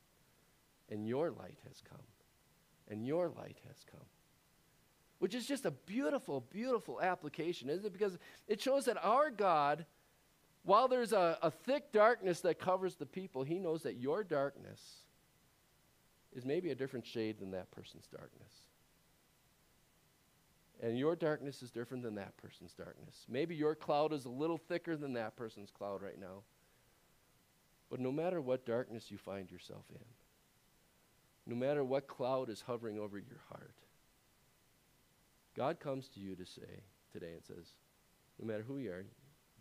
and 0.89 1.07
your 1.07 1.31
light 1.31 1.57
has 1.67 1.81
come, 1.81 2.05
and 2.89 3.05
your 3.05 3.29
light 3.29 3.57
has 3.67 3.83
come. 3.89 4.05
Which 5.19 5.33
is 5.33 5.47
just 5.47 5.65
a 5.65 5.71
beautiful, 5.71 6.41
beautiful 6.41 7.01
application, 7.01 7.69
isn't 7.69 7.85
it? 7.85 7.93
Because 7.93 8.17
it 8.47 8.61
shows 8.61 8.85
that 8.85 9.03
our 9.03 9.31
God 9.31 9.85
while 10.63 10.87
there's 10.87 11.11
a, 11.11 11.37
a 11.41 11.51
thick 11.51 11.91
darkness 11.91 12.41
that 12.41 12.59
covers 12.59 12.95
the 12.95 13.05
people, 13.05 13.43
he 13.43 13.59
knows 13.59 13.83
that 13.83 13.97
your 13.97 14.23
darkness 14.23 14.79
is 16.33 16.45
maybe 16.45 16.71
a 16.71 16.75
different 16.75 17.05
shade 17.05 17.39
than 17.39 17.51
that 17.51 17.69
person's 17.71 18.07
darkness. 18.07 18.51
And 20.81 20.97
your 20.97 21.15
darkness 21.15 21.61
is 21.61 21.71
different 21.71 22.03
than 22.03 22.15
that 22.15 22.35
person's 22.37 22.73
darkness. 22.73 23.25
Maybe 23.29 23.55
your 23.55 23.75
cloud 23.75 24.11
is 24.11 24.25
a 24.25 24.29
little 24.29 24.57
thicker 24.57 24.97
than 24.97 25.13
that 25.13 25.35
person's 25.35 25.71
cloud 25.71 26.01
right 26.01 26.19
now. 26.19 26.43
But 27.89 27.99
no 27.99 28.11
matter 28.11 28.41
what 28.41 28.65
darkness 28.65 29.11
you 29.11 29.17
find 29.17 29.51
yourself 29.51 29.85
in, 29.91 30.03
no 31.45 31.55
matter 31.55 31.83
what 31.83 32.07
cloud 32.07 32.49
is 32.49 32.61
hovering 32.61 32.97
over 32.97 33.17
your 33.17 33.41
heart, 33.49 33.75
God 35.55 35.79
comes 35.79 36.07
to 36.09 36.19
you 36.19 36.35
to 36.35 36.45
say 36.45 36.81
today 37.11 37.33
and 37.33 37.43
says, 37.45 37.67
no 38.39 38.47
matter 38.47 38.63
who 38.63 38.79
you 38.79 38.91
are, 38.91 39.05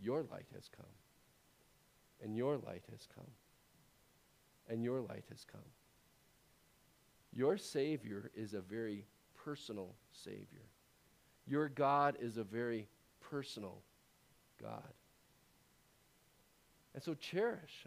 your 0.02 0.24
light 0.30 0.46
has 0.54 0.68
come. 0.74 0.86
And 2.22 2.36
your 2.36 2.56
light 2.56 2.84
has 2.90 3.06
come. 3.14 3.30
And 4.68 4.82
your 4.82 5.00
light 5.00 5.24
has 5.30 5.44
come. 5.50 5.60
Your 7.32 7.56
Savior 7.56 8.30
is 8.34 8.54
a 8.54 8.60
very 8.60 9.06
personal 9.44 9.94
Savior. 10.12 10.66
Your 11.46 11.68
God 11.68 12.16
is 12.20 12.36
a 12.36 12.44
very 12.44 12.88
personal 13.20 13.82
God. 14.60 14.92
And 16.94 17.02
so 17.02 17.14
cherish. 17.14 17.86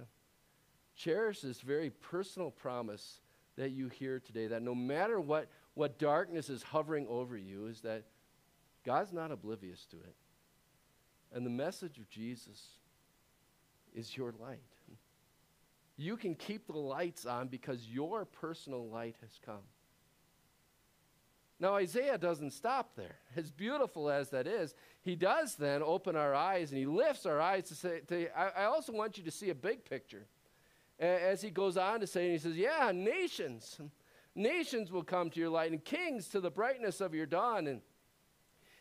Cherish 0.95 1.41
this 1.41 1.61
very 1.61 1.89
personal 1.89 2.51
promise 2.51 3.19
that 3.55 3.71
you 3.71 3.87
hear 3.87 4.19
today 4.19 4.47
that 4.47 4.61
no 4.61 4.75
matter 4.75 5.19
what, 5.19 5.47
what 5.75 5.99
darkness 5.99 6.49
is 6.49 6.63
hovering 6.63 7.05
over 7.07 7.37
you, 7.37 7.67
is 7.67 7.81
that 7.81 8.03
God's 8.83 9.13
not 9.13 9.31
oblivious 9.31 9.85
to 9.91 9.97
it. 9.97 10.15
And 11.33 11.45
the 11.45 11.49
message 11.49 11.97
of 11.97 12.09
Jesus 12.09 12.61
is 13.93 14.15
your 14.15 14.33
light. 14.39 14.59
You 15.97 16.17
can 16.17 16.35
keep 16.35 16.67
the 16.67 16.77
lights 16.77 17.25
on 17.25 17.47
because 17.47 17.87
your 17.87 18.25
personal 18.25 18.87
light 18.89 19.15
has 19.21 19.39
come. 19.45 19.63
Now, 21.57 21.75
Isaiah 21.75 22.17
doesn't 22.17 22.51
stop 22.51 22.95
there. 22.97 23.15
As 23.35 23.49
beautiful 23.49 24.09
as 24.09 24.29
that 24.31 24.45
is, 24.45 24.75
he 25.01 25.15
does 25.15 25.55
then 25.55 25.81
open 25.81 26.17
our 26.17 26.35
eyes 26.35 26.71
and 26.71 26.77
he 26.77 26.85
lifts 26.85 27.25
our 27.25 27.39
eyes 27.39 27.69
to 27.69 27.75
say, 27.75 28.01
to, 28.07 28.37
I, 28.37 28.63
I 28.63 28.65
also 28.65 28.91
want 28.91 29.17
you 29.17 29.23
to 29.23 29.31
see 29.31 29.49
a 29.49 29.55
big 29.55 29.85
picture. 29.85 30.25
As 30.99 31.41
he 31.41 31.49
goes 31.49 31.77
on 31.77 32.01
to 32.01 32.07
say, 32.07 32.23
and 32.23 32.31
he 32.33 32.37
says, 32.37 32.55
Yeah, 32.55 32.91
nations, 32.93 33.79
nations 34.33 34.91
will 34.91 35.03
come 35.03 35.29
to 35.29 35.39
your 35.39 35.49
light, 35.49 35.71
and 35.71 35.83
kings 35.83 36.29
to 36.29 36.39
the 36.39 36.51
brightness 36.51 37.01
of 37.01 37.13
your 37.13 37.25
dawn. 37.25 37.67
And, 37.67 37.81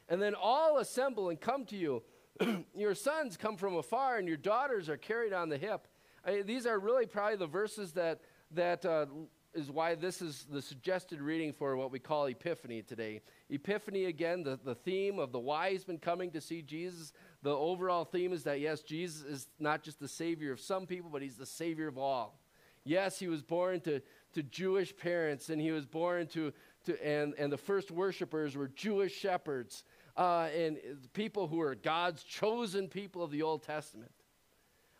and 0.08 0.22
then 0.22 0.34
all 0.34 0.78
assemble 0.78 1.28
and 1.28 1.40
come 1.40 1.64
to 1.66 1.76
you. 1.76 2.02
your 2.74 2.94
sons 2.94 3.36
come 3.36 3.56
from 3.56 3.76
afar, 3.76 4.18
and 4.18 4.26
your 4.26 4.36
daughters 4.36 4.88
are 4.88 4.96
carried 4.96 5.32
on 5.32 5.48
the 5.48 5.58
hip. 5.58 5.86
I, 6.24 6.42
these 6.42 6.66
are 6.66 6.78
really 6.78 7.06
probably 7.06 7.36
the 7.36 7.46
verses 7.46 7.92
that, 7.92 8.20
that 8.52 8.84
uh, 8.84 9.06
is 9.54 9.70
why 9.70 9.94
this 9.94 10.20
is 10.20 10.46
the 10.50 10.60
suggested 10.60 11.20
reading 11.20 11.52
for 11.52 11.76
what 11.76 11.92
we 11.92 11.98
call 11.98 12.26
Epiphany 12.26 12.82
today. 12.82 13.20
Epiphany, 13.50 14.06
again, 14.06 14.42
the, 14.42 14.58
the 14.62 14.74
theme 14.74 15.18
of 15.18 15.32
the 15.32 15.38
wise 15.38 15.86
men 15.86 15.98
coming 15.98 16.30
to 16.32 16.40
see 16.40 16.60
Jesus. 16.60 17.12
The 17.42 17.54
overall 17.54 18.04
theme 18.04 18.32
is 18.32 18.42
that, 18.44 18.60
yes, 18.60 18.82
Jesus 18.82 19.22
is 19.22 19.48
not 19.60 19.82
just 19.82 20.00
the 20.00 20.08
Savior 20.08 20.52
of 20.52 20.60
some 20.60 20.86
people, 20.86 21.10
but 21.10 21.22
He's 21.22 21.36
the 21.36 21.46
Savior 21.46 21.86
of 21.86 21.98
all. 21.98 22.40
Yes, 22.84 23.18
He 23.18 23.28
was 23.28 23.42
born 23.42 23.80
to, 23.82 24.00
to 24.32 24.42
Jewish 24.42 24.96
parents, 24.96 25.50
and 25.50 25.60
He 25.60 25.70
was 25.70 25.86
born 25.86 26.26
to, 26.28 26.52
to 26.86 27.06
and, 27.06 27.34
and 27.38 27.52
the 27.52 27.58
first 27.58 27.90
worshipers 27.90 28.56
were 28.56 28.68
Jewish 28.68 29.14
shepherds 29.14 29.84
uh, 30.16 30.48
and 30.56 30.78
people 31.12 31.48
who 31.48 31.60
are 31.60 31.74
God's 31.74 32.22
chosen 32.22 32.88
people 32.88 33.22
of 33.22 33.30
the 33.30 33.42
Old 33.42 33.62
Testament. 33.62 34.12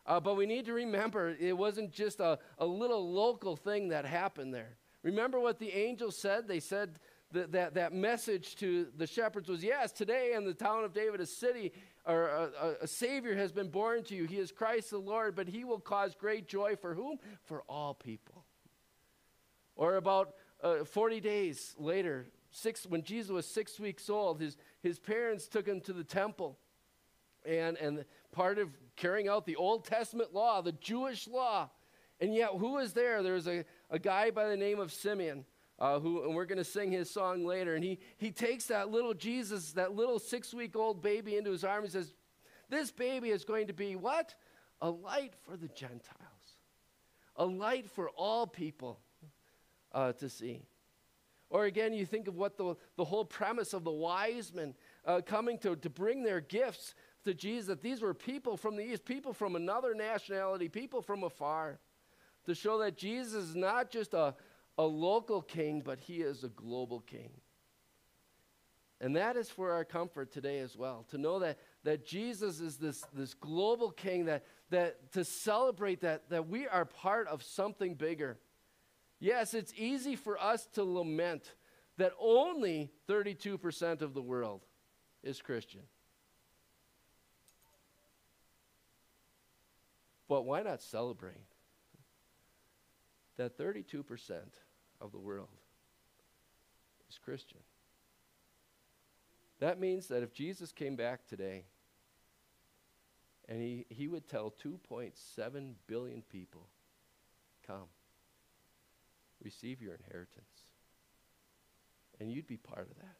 Uh, 0.06 0.20
but 0.20 0.36
we 0.36 0.46
need 0.46 0.66
to 0.66 0.72
remember 0.72 1.34
it 1.40 1.56
wasn't 1.56 1.90
just 1.90 2.20
a, 2.20 2.38
a 2.58 2.66
little 2.66 3.10
local 3.10 3.56
thing 3.56 3.88
that 3.88 4.04
happened 4.04 4.52
there. 4.52 4.76
Remember 5.02 5.40
what 5.40 5.58
the 5.58 5.72
angels 5.72 6.16
said? 6.16 6.46
They 6.46 6.60
said 6.60 6.98
that, 7.32 7.52
that, 7.52 7.74
that 7.74 7.92
message 7.92 8.56
to 8.56 8.88
the 8.96 9.06
shepherds 9.06 9.48
was 9.48 9.62
yes, 9.62 9.92
today 9.92 10.32
in 10.34 10.44
the 10.44 10.54
town 10.54 10.84
of 10.84 10.92
David, 10.92 11.20
a 11.20 11.26
city 11.26 11.72
or 12.06 12.26
a, 12.28 12.76
a, 12.82 12.86
Savior 12.86 13.34
has 13.34 13.50
been 13.50 13.68
born 13.68 14.02
to 14.04 14.14
you. 14.14 14.24
He 14.24 14.38
is 14.38 14.52
Christ 14.52 14.90
the 14.90 14.98
Lord, 14.98 15.34
but 15.34 15.48
he 15.48 15.64
will 15.64 15.80
cause 15.80 16.14
great 16.14 16.48
joy 16.48 16.76
for 16.76 16.94
whom? 16.94 17.18
For 17.44 17.62
all 17.68 17.94
people. 17.94 18.44
Or 19.76 19.96
about 19.96 20.34
uh, 20.62 20.84
40 20.84 21.20
days 21.20 21.74
later, 21.78 22.26
six, 22.50 22.86
when 22.86 23.02
Jesus 23.02 23.30
was 23.30 23.46
six 23.46 23.80
weeks 23.80 24.08
old, 24.10 24.40
his, 24.40 24.56
his 24.84 24.98
parents 24.98 25.48
took 25.48 25.66
him 25.66 25.80
to 25.80 25.94
the 25.94 26.04
temple. 26.04 26.58
And, 27.46 27.76
and 27.78 28.04
part 28.32 28.58
of 28.58 28.68
carrying 28.96 29.28
out 29.28 29.46
the 29.46 29.56
Old 29.56 29.86
Testament 29.86 30.34
law, 30.34 30.60
the 30.60 30.72
Jewish 30.72 31.26
law. 31.26 31.70
And 32.20 32.34
yet, 32.34 32.50
who 32.50 32.74
was 32.74 32.92
there? 32.92 33.22
There 33.22 33.32
was 33.32 33.48
a, 33.48 33.64
a 33.90 33.98
guy 33.98 34.30
by 34.30 34.48
the 34.48 34.56
name 34.56 34.78
of 34.78 34.92
Simeon, 34.92 35.46
uh, 35.78 35.98
who, 36.00 36.22
and 36.24 36.34
we're 36.34 36.44
going 36.44 36.58
to 36.58 36.64
sing 36.64 36.92
his 36.92 37.10
song 37.10 37.46
later. 37.46 37.74
And 37.74 37.82
he, 37.82 37.98
he 38.18 38.30
takes 38.30 38.66
that 38.66 38.90
little 38.90 39.14
Jesus, 39.14 39.72
that 39.72 39.96
little 39.96 40.18
six 40.18 40.52
week 40.52 40.76
old 40.76 41.02
baby, 41.02 41.36
into 41.36 41.50
his 41.50 41.64
arms 41.64 41.94
and 41.94 42.04
says, 42.04 42.14
This 42.68 42.90
baby 42.90 43.30
is 43.30 43.44
going 43.44 43.66
to 43.68 43.72
be 43.72 43.96
what? 43.96 44.34
A 44.82 44.90
light 44.90 45.32
for 45.46 45.56
the 45.56 45.68
Gentiles, 45.68 46.58
a 47.36 47.46
light 47.46 47.88
for 47.90 48.10
all 48.10 48.46
people 48.46 49.00
uh, 49.92 50.12
to 50.12 50.28
see. 50.28 50.62
Or 51.54 51.66
again, 51.66 51.92
you 51.92 52.04
think 52.04 52.26
of 52.26 52.34
what 52.34 52.56
the, 52.56 52.74
the 52.96 53.04
whole 53.04 53.24
premise 53.24 53.74
of 53.74 53.84
the 53.84 53.92
wise 53.92 54.52
men 54.52 54.74
uh, 55.06 55.20
coming 55.24 55.56
to, 55.58 55.76
to 55.76 55.88
bring 55.88 56.24
their 56.24 56.40
gifts 56.40 56.96
to 57.24 57.32
Jesus, 57.32 57.68
that 57.68 57.80
these 57.80 58.02
were 58.02 58.12
people 58.12 58.56
from 58.56 58.74
the 58.74 58.82
east, 58.82 59.04
people 59.04 59.32
from 59.32 59.54
another 59.54 59.94
nationality, 59.94 60.68
people 60.68 61.00
from 61.00 61.22
afar, 61.22 61.78
to 62.46 62.56
show 62.56 62.78
that 62.78 62.96
Jesus 62.96 63.44
is 63.44 63.54
not 63.54 63.92
just 63.92 64.14
a, 64.14 64.34
a 64.78 64.82
local 64.82 65.40
king, 65.40 65.80
but 65.80 66.00
he 66.00 66.22
is 66.22 66.42
a 66.42 66.48
global 66.48 66.98
king. 66.98 67.30
And 69.00 69.14
that 69.14 69.36
is 69.36 69.48
for 69.48 69.70
our 69.70 69.84
comfort 69.84 70.32
today 70.32 70.58
as 70.58 70.76
well, 70.76 71.06
to 71.12 71.18
know 71.18 71.38
that, 71.38 71.60
that 71.84 72.04
Jesus 72.04 72.58
is 72.58 72.78
this, 72.78 73.04
this 73.12 73.32
global 73.32 73.92
king, 73.92 74.24
that, 74.24 74.44
that 74.70 75.12
to 75.12 75.24
celebrate 75.24 76.00
that, 76.00 76.28
that 76.30 76.48
we 76.48 76.66
are 76.66 76.84
part 76.84 77.28
of 77.28 77.44
something 77.44 77.94
bigger 77.94 78.38
Yes, 79.20 79.54
it's 79.54 79.72
easy 79.76 80.16
for 80.16 80.40
us 80.40 80.66
to 80.74 80.84
lament 80.84 81.54
that 81.96 82.12
only 82.18 82.90
32% 83.08 84.02
of 84.02 84.14
the 84.14 84.22
world 84.22 84.62
is 85.22 85.40
Christian. 85.40 85.82
But 90.28 90.44
why 90.44 90.62
not 90.62 90.82
celebrate 90.82 91.46
that 93.36 93.58
32% 93.58 94.04
of 95.00 95.12
the 95.12 95.18
world 95.18 95.48
is 97.08 97.18
Christian? 97.18 97.60
That 99.60 99.78
means 99.78 100.08
that 100.08 100.22
if 100.22 100.32
Jesus 100.32 100.72
came 100.72 100.96
back 100.96 101.26
today 101.26 101.64
and 103.48 103.60
he, 103.60 103.86
he 103.88 104.08
would 104.08 104.28
tell 104.28 104.52
2.7 104.62 105.72
billion 105.86 106.22
people, 106.22 106.68
Come, 107.66 107.88
receive 109.44 109.80
your 109.80 109.94
inheritance. 109.94 110.44
And 112.20 112.32
you'd 112.32 112.46
be 112.46 112.56
part 112.56 112.88
of 112.90 112.96
that. 112.96 113.16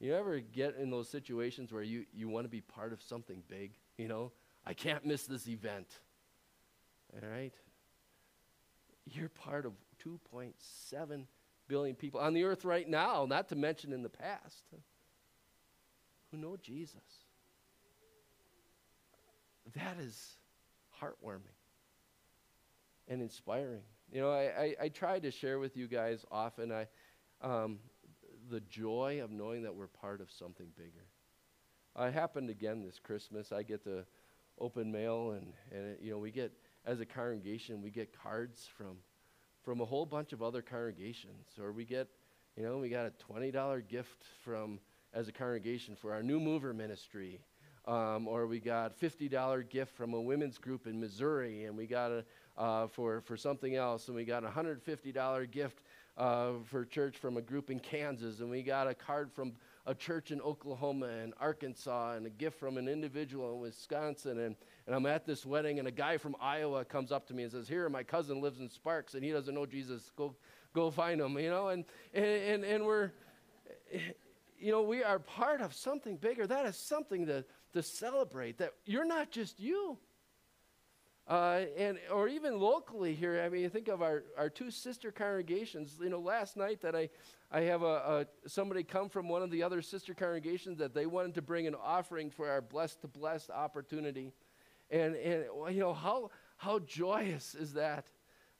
You 0.00 0.14
ever 0.14 0.40
get 0.40 0.76
in 0.76 0.90
those 0.90 1.08
situations 1.08 1.72
where 1.72 1.82
you, 1.82 2.06
you 2.14 2.28
want 2.28 2.46
to 2.46 2.48
be 2.48 2.62
part 2.62 2.92
of 2.92 3.02
something 3.02 3.42
big? 3.48 3.72
You 3.98 4.08
know, 4.08 4.32
I 4.64 4.72
can't 4.72 5.04
miss 5.04 5.26
this 5.26 5.46
event. 5.46 5.86
All 7.12 7.28
right? 7.28 7.52
You're 9.04 9.28
part 9.28 9.66
of 9.66 9.72
2.7 10.04 11.24
billion 11.68 11.96
people 11.96 12.20
on 12.20 12.32
the 12.32 12.44
earth 12.44 12.64
right 12.64 12.88
now, 12.88 13.26
not 13.28 13.48
to 13.50 13.56
mention 13.56 13.92
in 13.92 14.02
the 14.02 14.08
past, 14.08 14.64
who 16.30 16.38
know 16.38 16.56
Jesus. 16.56 16.96
That 19.74 19.98
is 20.00 20.36
heartwarming 21.00 21.56
and 23.06 23.20
inspiring. 23.20 23.82
You 24.12 24.20
know, 24.20 24.32
I, 24.32 24.42
I, 24.42 24.76
I 24.82 24.88
try 24.88 25.20
to 25.20 25.30
share 25.30 25.60
with 25.60 25.76
you 25.76 25.86
guys 25.86 26.24
often 26.32 26.72
I, 26.72 26.88
um, 27.42 27.78
the 28.50 28.60
joy 28.60 29.20
of 29.22 29.30
knowing 29.30 29.62
that 29.62 29.74
we're 29.74 29.86
part 29.86 30.20
of 30.20 30.32
something 30.32 30.66
bigger. 30.76 31.06
Uh, 31.98 32.04
it 32.04 32.14
happened 32.14 32.50
again 32.50 32.82
this 32.82 32.98
Christmas. 32.98 33.52
I 33.52 33.62
get 33.62 33.84
to 33.84 34.04
open 34.58 34.90
mail, 34.90 35.30
and, 35.32 35.52
and 35.70 35.92
it, 35.92 36.00
you 36.02 36.10
know, 36.10 36.18
we 36.18 36.32
get, 36.32 36.52
as 36.84 36.98
a 36.98 37.06
congregation, 37.06 37.82
we 37.82 37.90
get 37.90 38.12
cards 38.12 38.68
from, 38.76 38.96
from 39.62 39.80
a 39.80 39.84
whole 39.84 40.06
bunch 40.06 40.32
of 40.32 40.42
other 40.42 40.60
congregations. 40.60 41.46
Or 41.60 41.70
we 41.70 41.84
get, 41.84 42.08
you 42.56 42.64
know, 42.64 42.78
we 42.78 42.88
got 42.88 43.06
a 43.06 43.12
$20 43.32 43.86
gift 43.88 44.24
from, 44.42 44.80
as 45.14 45.28
a 45.28 45.32
congregation 45.32 45.94
for 45.94 46.12
our 46.12 46.22
new 46.22 46.40
mover 46.40 46.74
ministry. 46.74 47.40
Um, 47.86 48.28
or 48.28 48.46
we 48.46 48.60
got 48.60 49.00
$50 49.00 49.68
gift 49.70 49.96
from 49.96 50.14
a 50.14 50.20
women's 50.20 50.58
group 50.58 50.86
in 50.86 51.00
Missouri, 51.00 51.64
and 51.64 51.76
we 51.76 51.86
got 51.86 52.10
a, 52.10 52.24
uh, 52.60 52.86
for, 52.88 53.22
for 53.22 53.38
something 53.38 53.74
else, 53.74 54.08
and 54.08 54.16
we 54.16 54.24
got 54.24 54.44
a 54.44 54.48
$150 54.48 55.50
gift 55.50 55.82
uh, 56.18 56.50
for 56.66 56.84
church 56.84 57.16
from 57.16 57.38
a 57.38 57.40
group 57.40 57.70
in 57.70 57.80
Kansas, 57.80 58.40
and 58.40 58.50
we 58.50 58.62
got 58.62 58.86
a 58.86 58.94
card 58.94 59.32
from 59.32 59.54
a 59.86 59.94
church 59.94 60.30
in 60.30 60.42
Oklahoma 60.42 61.06
and 61.06 61.32
Arkansas, 61.40 62.16
and 62.16 62.26
a 62.26 62.30
gift 62.30 62.60
from 62.60 62.76
an 62.76 62.86
individual 62.86 63.54
in 63.54 63.60
Wisconsin. 63.60 64.38
And, 64.38 64.54
and 64.86 64.94
I'm 64.94 65.06
at 65.06 65.24
this 65.24 65.46
wedding, 65.46 65.78
and 65.78 65.88
a 65.88 65.90
guy 65.90 66.18
from 66.18 66.36
Iowa 66.38 66.84
comes 66.84 67.10
up 67.10 67.26
to 67.28 67.34
me 67.34 67.44
and 67.44 67.50
says, 67.50 67.66
Here, 67.66 67.88
my 67.88 68.02
cousin 68.02 68.42
lives 68.42 68.60
in 68.60 68.68
Sparks, 68.68 69.14
and 69.14 69.24
he 69.24 69.30
doesn't 69.30 69.54
know 69.54 69.64
Jesus. 69.64 70.12
Go, 70.14 70.34
go 70.74 70.90
find 70.90 71.18
him, 71.18 71.38
you 71.38 71.48
know? 71.48 71.68
And, 71.68 71.86
and, 72.12 72.26
and, 72.26 72.64
and 72.64 72.84
we're, 72.84 73.10
you 74.58 74.70
know, 74.70 74.82
we 74.82 75.02
are 75.02 75.18
part 75.18 75.62
of 75.62 75.72
something 75.72 76.18
bigger. 76.18 76.46
That 76.46 76.66
is 76.66 76.76
something 76.76 77.24
to, 77.24 77.42
to 77.72 77.82
celebrate, 77.82 78.58
that 78.58 78.74
you're 78.84 79.06
not 79.06 79.30
just 79.30 79.58
you. 79.58 79.96
Uh, 81.30 81.66
and 81.78 81.96
or 82.12 82.26
even 82.26 82.58
locally 82.58 83.14
here, 83.14 83.40
I 83.40 83.48
mean, 83.48 83.70
think 83.70 83.86
of 83.86 84.02
our, 84.02 84.24
our 84.36 84.50
two 84.50 84.68
sister 84.68 85.12
congregations. 85.12 85.96
You 86.02 86.08
know, 86.08 86.18
last 86.18 86.56
night 86.56 86.80
that 86.80 86.96
I, 86.96 87.08
I 87.52 87.60
have 87.60 87.82
a, 87.82 88.26
a, 88.44 88.48
somebody 88.48 88.82
come 88.82 89.08
from 89.08 89.28
one 89.28 89.40
of 89.40 89.52
the 89.52 89.62
other 89.62 89.80
sister 89.80 90.12
congregations 90.12 90.78
that 90.78 90.92
they 90.92 91.06
wanted 91.06 91.36
to 91.36 91.42
bring 91.42 91.68
an 91.68 91.76
offering 91.80 92.30
for 92.30 92.50
our 92.50 92.60
blessed 92.60 93.02
to 93.02 93.06
blessed 93.06 93.50
opportunity, 93.50 94.32
and 94.90 95.14
and 95.14 95.44
you 95.72 95.78
know 95.78 95.94
how 95.94 96.32
how 96.56 96.80
joyous 96.80 97.54
is 97.54 97.74
that, 97.74 98.06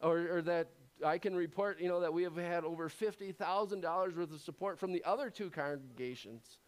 or 0.01 0.37
or 0.37 0.43
that 0.43 0.69
I 1.05 1.19
can 1.19 1.35
report 1.35 1.81
you 1.81 1.89
know 1.89 1.99
that 1.99 2.13
we 2.13 2.23
have 2.23 2.37
had 2.37 2.63
over 2.63 2.89
fifty 2.89 3.33
thousand 3.33 3.81
dollars 3.81 4.15
worth 4.15 4.33
of 4.33 4.41
support 4.41 4.79
from 4.79 4.93
the 4.93 5.03
other 5.03 5.29
two 5.29 5.51
congregations 5.51 6.59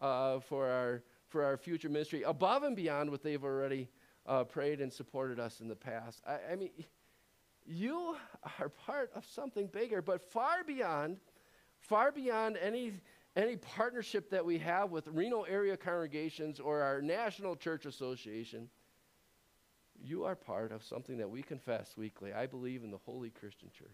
uh, 0.00 0.38
for 0.38 0.68
our 0.68 1.02
for 1.26 1.44
our 1.44 1.56
future 1.56 1.88
ministry 1.88 2.22
above 2.22 2.62
and 2.62 2.76
beyond 2.76 3.10
what 3.10 3.24
they've 3.24 3.42
already 3.42 3.88
uh, 4.28 4.44
prayed 4.44 4.80
and 4.80 4.92
supported 4.92 5.40
us 5.40 5.60
in 5.60 5.68
the 5.68 5.74
past. 5.74 6.22
I, 6.26 6.52
I 6.52 6.56
mean, 6.56 6.70
you 7.66 8.16
are 8.60 8.68
part 8.68 9.10
of 9.16 9.24
something 9.26 9.66
bigger, 9.66 10.02
but 10.02 10.22
far 10.22 10.62
beyond, 10.64 11.16
far 11.80 12.12
beyond 12.12 12.56
any 12.62 12.92
any 13.36 13.56
partnership 13.56 14.30
that 14.30 14.44
we 14.44 14.58
have 14.58 14.90
with 14.90 15.06
Reno 15.06 15.42
area 15.42 15.76
congregations 15.76 16.58
or 16.58 16.82
our 16.82 17.00
national 17.00 17.54
church 17.54 17.86
association, 17.86 18.68
you 20.02 20.24
are 20.24 20.34
part 20.34 20.72
of 20.72 20.82
something 20.82 21.18
that 21.18 21.30
we 21.30 21.42
confess 21.42 21.96
weekly. 21.96 22.32
I 22.32 22.46
believe 22.46 22.82
in 22.82 22.90
the 22.90 22.98
Holy 22.98 23.30
Christian 23.30 23.70
Church. 23.70 23.88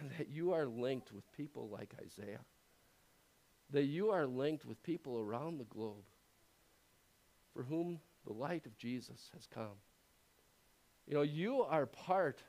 that 0.18 0.28
you 0.28 0.52
are 0.52 0.66
linked 0.66 1.10
with 1.10 1.24
people 1.32 1.70
like 1.72 1.94
Isaiah. 2.04 2.40
That 3.70 3.84
you 3.84 4.10
are 4.10 4.26
linked 4.26 4.66
with 4.66 4.82
people 4.82 5.18
around 5.18 5.58
the 5.58 5.64
globe 5.64 6.04
for 7.58 7.64
whom 7.64 7.98
the 8.24 8.32
light 8.32 8.66
of 8.66 8.78
Jesus 8.78 9.30
has 9.34 9.48
come. 9.52 9.80
You 11.08 11.14
know, 11.14 11.22
you 11.22 11.62
are 11.62 11.86
part 11.86 12.40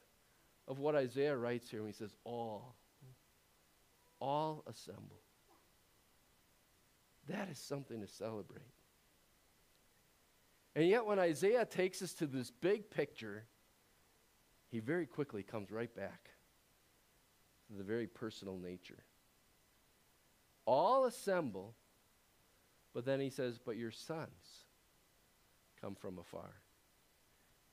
of 0.68 0.78
what 0.78 0.94
Isaiah 0.94 1.36
writes 1.36 1.72
here 1.72 1.80
when 1.80 1.90
he 1.90 1.98
says, 1.98 2.14
all. 2.24 2.76
All 4.20 4.64
assemble. 4.68 5.24
That 7.28 7.50
is 7.50 7.58
something 7.58 8.02
to 8.02 8.08
celebrate. 8.08 8.62
And 10.76 10.88
yet, 10.88 11.08
when 11.08 11.18
Isaiah 11.18 11.66
takes 11.66 12.04
us 12.04 12.14
to 12.14 12.28
this 12.28 12.52
big 12.52 12.92
picture, 12.92 13.46
he 14.70 14.80
very 14.80 15.08
quickly 15.08 15.42
comes 15.42 15.72
right 15.72 15.94
back 15.96 16.30
to 17.68 17.74
the 17.74 17.84
very 17.84 18.06
personal 18.06 18.60
nature. 18.60 19.04
All 20.68 21.06
assemble, 21.06 21.74
but 22.94 23.06
then 23.06 23.20
he 23.20 23.32
says, 23.32 23.58
But 23.58 23.76
your 23.76 23.90
sons 23.90 24.28
come 25.82 25.96
from 25.96 26.18
afar. 26.20 26.56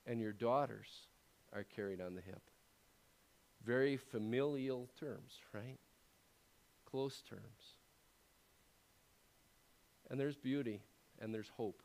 And 0.07 0.21
your 0.21 0.33
daughters 0.33 0.89
are 1.53 1.65
carried 1.65 2.01
on 2.01 2.15
the 2.15 2.21
hip. 2.21 2.43
Very 3.65 3.97
familial 3.97 4.89
terms, 4.99 5.35
right? 5.53 5.79
Close 6.89 7.23
terms. 7.29 7.75
And 10.09 10.21
there's 10.21 10.37
beauty 10.37 10.83
and 11.21 11.35
there's 11.35 11.51
hope 11.57 11.83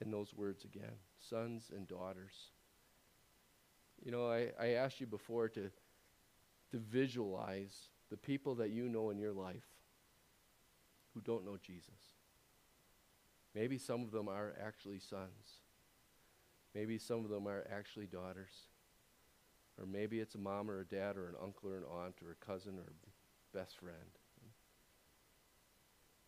in 0.00 0.10
those 0.10 0.34
words 0.34 0.64
again 0.64 0.96
sons 1.20 1.70
and 1.74 1.86
daughters. 1.86 2.50
You 4.04 4.10
know, 4.10 4.28
I, 4.28 4.48
I 4.60 4.68
asked 4.70 5.00
you 5.00 5.06
before 5.06 5.48
to, 5.50 5.70
to 6.72 6.78
visualize 6.78 7.88
the 8.10 8.16
people 8.16 8.56
that 8.56 8.70
you 8.70 8.88
know 8.88 9.10
in 9.10 9.18
your 9.18 9.32
life 9.32 9.62
who 11.14 11.20
don't 11.20 11.44
know 11.44 11.56
Jesus. 11.64 12.11
Maybe 13.54 13.78
some 13.78 14.02
of 14.02 14.10
them 14.10 14.28
are 14.28 14.54
actually 14.64 14.98
sons. 14.98 15.60
Maybe 16.74 16.98
some 16.98 17.24
of 17.24 17.30
them 17.30 17.46
are 17.46 17.66
actually 17.70 18.06
daughters. 18.06 18.52
Or 19.78 19.86
maybe 19.86 20.20
it's 20.20 20.34
a 20.34 20.38
mom 20.38 20.70
or 20.70 20.80
a 20.80 20.84
dad 20.84 21.16
or 21.16 21.28
an 21.28 21.34
uncle 21.42 21.70
or 21.70 21.76
an 21.76 21.84
aunt 21.90 22.14
or 22.24 22.32
a 22.32 22.44
cousin 22.44 22.74
or 22.78 22.84
a 22.84 23.56
best 23.56 23.78
friend. 23.78 23.96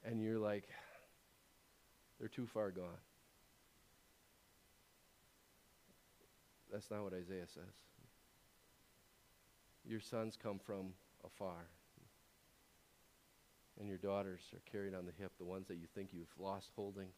And 0.05 0.23
you're 0.23 0.39
like, 0.39 0.69
they're 2.19 2.29
too 2.29 2.47
far 2.47 2.71
gone. 2.71 3.01
That's 6.71 6.91
not 6.91 7.05
what 7.05 7.15
Isaiah 7.15 7.47
says. 7.47 7.63
Your 9.87 10.01
sons 10.01 10.37
come 10.41 10.59
from 10.59 10.95
afar. 11.25 11.69
And 13.79 13.89
your 13.89 13.99
daughters 13.99 14.41
are 14.53 14.63
carried 14.71 14.95
on 14.95 15.05
the 15.05 15.13
hip, 15.19 15.33
the 15.39 15.45
ones 15.45 15.67
that 15.69 15.77
you 15.77 15.87
think 15.95 16.11
you've 16.13 16.29
lost 16.39 16.71
holding. 16.77 17.09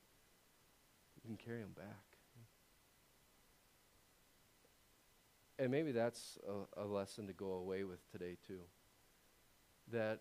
You 1.16 1.23
can 1.25 1.37
carry 1.37 1.61
them 1.61 1.75
back. 1.77 2.16
And 5.59 5.71
maybe 5.71 5.92
that's 5.92 6.38
a, 6.77 6.83
a 6.83 6.87
lesson 6.87 7.27
to 7.27 7.33
go 7.33 7.53
away 7.53 7.85
with 7.85 8.11
today, 8.11 8.37
too. 8.47 8.61
That 9.92 10.21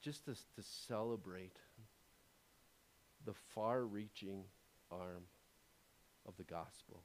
just 0.00 0.24
to, 0.26 0.34
to 0.34 0.62
celebrate 0.62 1.56
the 3.24 3.34
far 3.54 3.84
reaching 3.84 4.44
arm 4.90 5.24
of 6.26 6.36
the 6.36 6.44
gospel. 6.44 7.02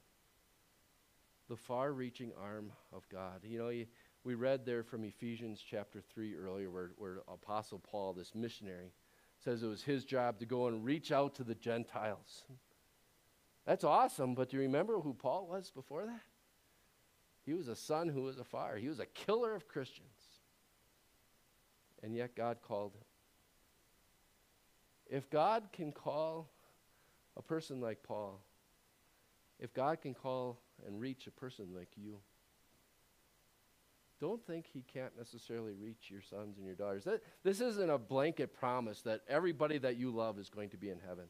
The 1.48 1.56
far 1.56 1.92
reaching 1.92 2.32
arm 2.40 2.72
of 2.92 3.08
God. 3.08 3.40
You 3.42 3.58
know, 3.58 3.68
you, 3.70 3.86
we 4.24 4.34
read 4.34 4.66
there 4.66 4.82
from 4.82 5.04
Ephesians 5.04 5.62
chapter 5.68 6.00
3 6.12 6.34
earlier, 6.36 6.70
where, 6.70 6.90
where 6.96 7.18
Apostle 7.28 7.78
Paul, 7.78 8.12
this 8.12 8.34
missionary, 8.34 8.92
says 9.42 9.62
it 9.62 9.66
was 9.66 9.82
his 9.82 10.04
job 10.04 10.38
to 10.40 10.46
go 10.46 10.66
and 10.66 10.84
reach 10.84 11.10
out 11.10 11.34
to 11.36 11.44
the 11.44 11.54
Gentiles. 11.54 12.44
That's 13.66 13.84
awesome, 13.84 14.34
but 14.34 14.50
do 14.50 14.56
you 14.56 14.62
remember 14.62 15.00
who 15.00 15.14
Paul 15.14 15.46
was 15.48 15.70
before 15.70 16.04
that? 16.04 16.20
He 17.44 17.54
was 17.54 17.68
a 17.68 17.76
son 17.76 18.08
who 18.08 18.22
was 18.22 18.38
a 18.38 18.44
fire. 18.44 18.76
He 18.76 18.88
was 18.88 19.00
a 19.00 19.06
killer 19.06 19.54
of 19.54 19.66
Christians. 19.66 20.08
And 22.02 22.14
yet 22.14 22.36
God 22.36 22.58
called 22.62 22.94
him. 22.94 23.04
If 25.18 25.30
God 25.30 25.64
can 25.72 25.92
call 25.92 26.50
a 27.36 27.42
person 27.42 27.80
like 27.80 28.02
Paul, 28.02 28.40
if 29.58 29.74
God 29.74 30.00
can 30.00 30.14
call 30.14 30.58
and 30.86 31.00
reach 31.00 31.26
a 31.26 31.30
person 31.30 31.68
like 31.74 31.88
you, 31.96 32.18
don't 34.20 34.44
think 34.46 34.66
he 34.66 34.84
can't 34.92 35.16
necessarily 35.16 35.72
reach 35.72 36.10
your 36.10 36.20
sons 36.20 36.58
and 36.58 36.66
your 36.66 36.74
daughters. 36.74 37.04
That, 37.04 37.22
this 37.42 37.60
isn't 37.60 37.90
a 37.90 37.98
blanket 37.98 38.52
promise 38.52 39.00
that 39.02 39.22
everybody 39.28 39.78
that 39.78 39.96
you 39.96 40.10
love 40.10 40.38
is 40.38 40.50
going 40.50 40.68
to 40.70 40.76
be 40.76 40.90
in 40.90 40.98
heaven. 41.06 41.24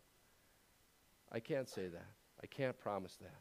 I 1.30 1.38
can't 1.38 1.68
say 1.68 1.86
that. 1.86 2.08
I 2.42 2.46
can't 2.46 2.78
promise 2.78 3.16
that. 3.20 3.40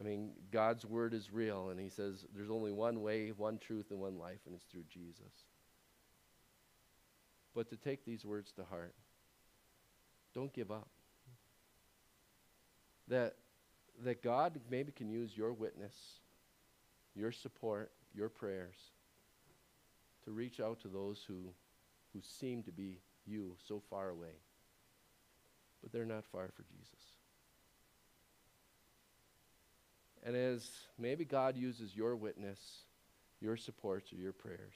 I 0.00 0.04
mean, 0.04 0.30
God's 0.50 0.86
word 0.86 1.12
is 1.12 1.30
real, 1.30 1.68
and 1.68 1.78
he 1.78 1.90
says 1.90 2.24
there's 2.34 2.50
only 2.50 2.72
one 2.72 3.02
way, 3.02 3.30
one 3.36 3.58
truth, 3.58 3.90
and 3.90 4.00
one 4.00 4.18
life, 4.18 4.40
and 4.46 4.54
it's 4.54 4.64
through 4.64 4.84
Jesus. 4.88 5.44
But 7.54 7.68
to 7.68 7.76
take 7.76 8.06
these 8.06 8.24
words 8.24 8.52
to 8.52 8.64
heart, 8.64 8.94
don't 10.34 10.52
give 10.52 10.70
up. 10.70 10.88
That, 13.08 13.34
that 14.02 14.22
God 14.22 14.58
maybe 14.70 14.92
can 14.92 15.10
use 15.10 15.36
your 15.36 15.52
witness 15.52 16.21
your 17.14 17.32
support, 17.32 17.90
your 18.14 18.28
prayers 18.28 18.76
to 20.24 20.30
reach 20.30 20.60
out 20.60 20.80
to 20.80 20.88
those 20.88 21.24
who, 21.26 21.52
who 22.12 22.20
seem 22.22 22.62
to 22.62 22.72
be 22.72 23.00
you 23.26 23.56
so 23.66 23.82
far 23.90 24.10
away. 24.10 24.36
But 25.82 25.92
they're 25.92 26.04
not 26.04 26.24
far 26.24 26.48
for 26.54 26.62
Jesus. 26.62 26.88
And 30.24 30.36
as 30.36 30.70
maybe 30.98 31.24
God 31.24 31.56
uses 31.56 31.96
your 31.96 32.14
witness, 32.14 32.60
your 33.40 33.56
supports, 33.56 34.12
or 34.12 34.16
your 34.16 34.32
prayers 34.32 34.74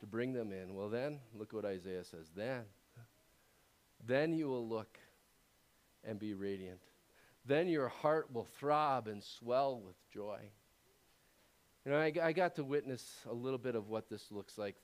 to 0.00 0.06
bring 0.06 0.32
them 0.32 0.52
in, 0.52 0.74
well, 0.74 0.88
then, 0.88 1.20
look 1.38 1.52
what 1.52 1.64
Isaiah 1.64 2.02
says. 2.02 2.26
Then, 2.34 2.62
then 4.04 4.32
you 4.32 4.48
will 4.48 4.68
look 4.68 4.98
and 6.02 6.18
be 6.18 6.34
radiant 6.34 6.80
then 7.44 7.68
your 7.68 7.88
heart 7.88 8.32
will 8.32 8.46
throb 8.58 9.06
and 9.08 9.22
swell 9.22 9.80
with 9.80 9.96
joy. 10.12 10.38
You 11.84 11.92
know, 11.92 11.98
I, 11.98 12.12
I 12.22 12.32
got 12.32 12.54
to 12.56 12.64
witness 12.64 13.04
a 13.28 13.34
little 13.34 13.58
bit 13.58 13.74
of 13.74 13.88
what 13.88 14.08
this 14.08 14.30
looks 14.30 14.56
like 14.56 14.76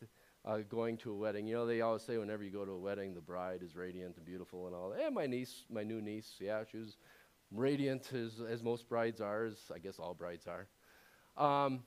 uh, 0.44 0.59
going 0.68 0.99
to 0.99 1.12
a 1.12 1.14
wedding. 1.14 1.46
You 1.46 1.55
know, 1.55 1.66
they 1.66 1.81
always 1.81 2.03
say 2.03 2.18
whenever 2.18 2.42
you 2.42 2.51
go 2.51 2.64
to 2.64 2.73
a 2.73 2.79
wedding, 2.79 3.14
the 3.14 3.20
bride 3.20 3.62
is 3.62 3.75
radiant 3.75 4.16
and 4.16 4.27
beautiful 4.27 4.66
and 4.66 4.75
all. 4.75 4.92
And 4.92 5.14
my 5.14 5.27
niece, 5.27 5.64
my 5.70 5.83
new 5.83 6.03
niece, 6.03 6.35
yeah, 6.38 6.62
she 6.70 6.79
was 6.79 6.96
radiant 7.51 8.12
as, 8.12 8.40
as 8.49 8.62
most 8.62 8.88
brides 8.88 9.20
are, 9.20 9.46
as 9.46 9.57
I 9.75 9.79
guess 9.79 9.99
all 9.99 10.14
brides 10.14 10.46
are. 10.46 10.66
Um, 11.42 11.81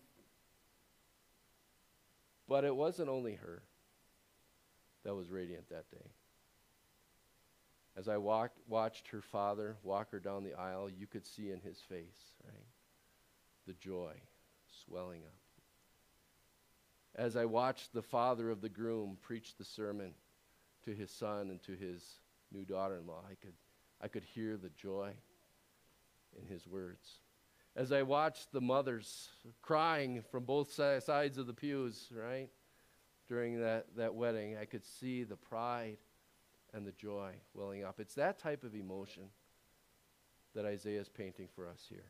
but 2.48 2.64
it 2.64 2.76
wasn't 2.76 3.10
only 3.10 3.36
her 3.36 3.62
that 5.04 5.14
was 5.14 5.30
radiant 5.30 5.70
that 5.70 5.90
day. 5.92 6.10
As 7.96 8.08
I 8.08 8.18
walked, 8.18 8.58
watched 8.68 9.08
her 9.10 9.22
father 9.22 9.78
walk 9.84 10.12
her 10.12 10.20
down 10.20 10.44
the 10.44 10.56
aisle, 10.56 10.90
you 10.90 11.06
could 11.06 11.26
see 11.26 11.52
in 11.52 11.60
his 11.60 11.80
face, 11.80 12.34
right? 12.44 12.66
The 13.68 13.74
joy 13.74 14.14
swelling 14.86 15.22
up. 15.24 15.34
As 17.16 17.36
I 17.36 17.46
watched 17.46 17.94
the 17.94 18.02
father 18.02 18.50
of 18.50 18.62
the 18.62 18.70
groom 18.70 19.18
preach 19.22 19.56
the 19.56 19.64
sermon 19.64 20.14
to 20.86 20.92
his 20.92 21.12
son 21.12 21.52
and 21.52 21.62
to 21.64 21.74
his 21.74 22.04
new 22.52 22.66
daughter 22.66 22.98
in 22.98 23.06
law, 23.06 23.24
I 23.30 23.36
could, 23.36 23.54
I 24.02 24.08
could 24.08 24.24
hear 24.24 24.58
the 24.58 24.70
joy 24.70 25.14
in 26.40 26.48
his 26.48 26.66
words. 26.66 27.20
As 27.76 27.92
I 27.92 28.02
watched 28.02 28.52
the 28.52 28.62
mothers 28.62 29.30
crying 29.62 30.24
from 30.32 30.46
both 30.46 30.74
sides 30.74 31.38
of 31.38 31.46
the 31.46 31.54
pews, 31.54 32.08
right, 32.12 32.50
during 33.28 33.62
that, 33.62 33.86
that 33.96 34.16
wedding, 34.16 34.58
I 34.58 34.66
could 34.66 34.86
see 34.86 35.24
the 35.24 35.36
pride 35.36 35.98
and 36.74 36.86
the 36.86 36.92
joy 36.92 37.34
welling 37.54 37.84
up. 37.84 38.00
It's 38.00 38.16
that 38.16 38.40
type 38.40 38.64
of 38.64 38.76
emotion 38.76 39.24
that 40.56 40.66
Isaiah 40.66 41.02
is 41.02 41.10
painting 41.10 41.48
for 41.56 41.68
us 41.68 41.86
here. 41.88 42.06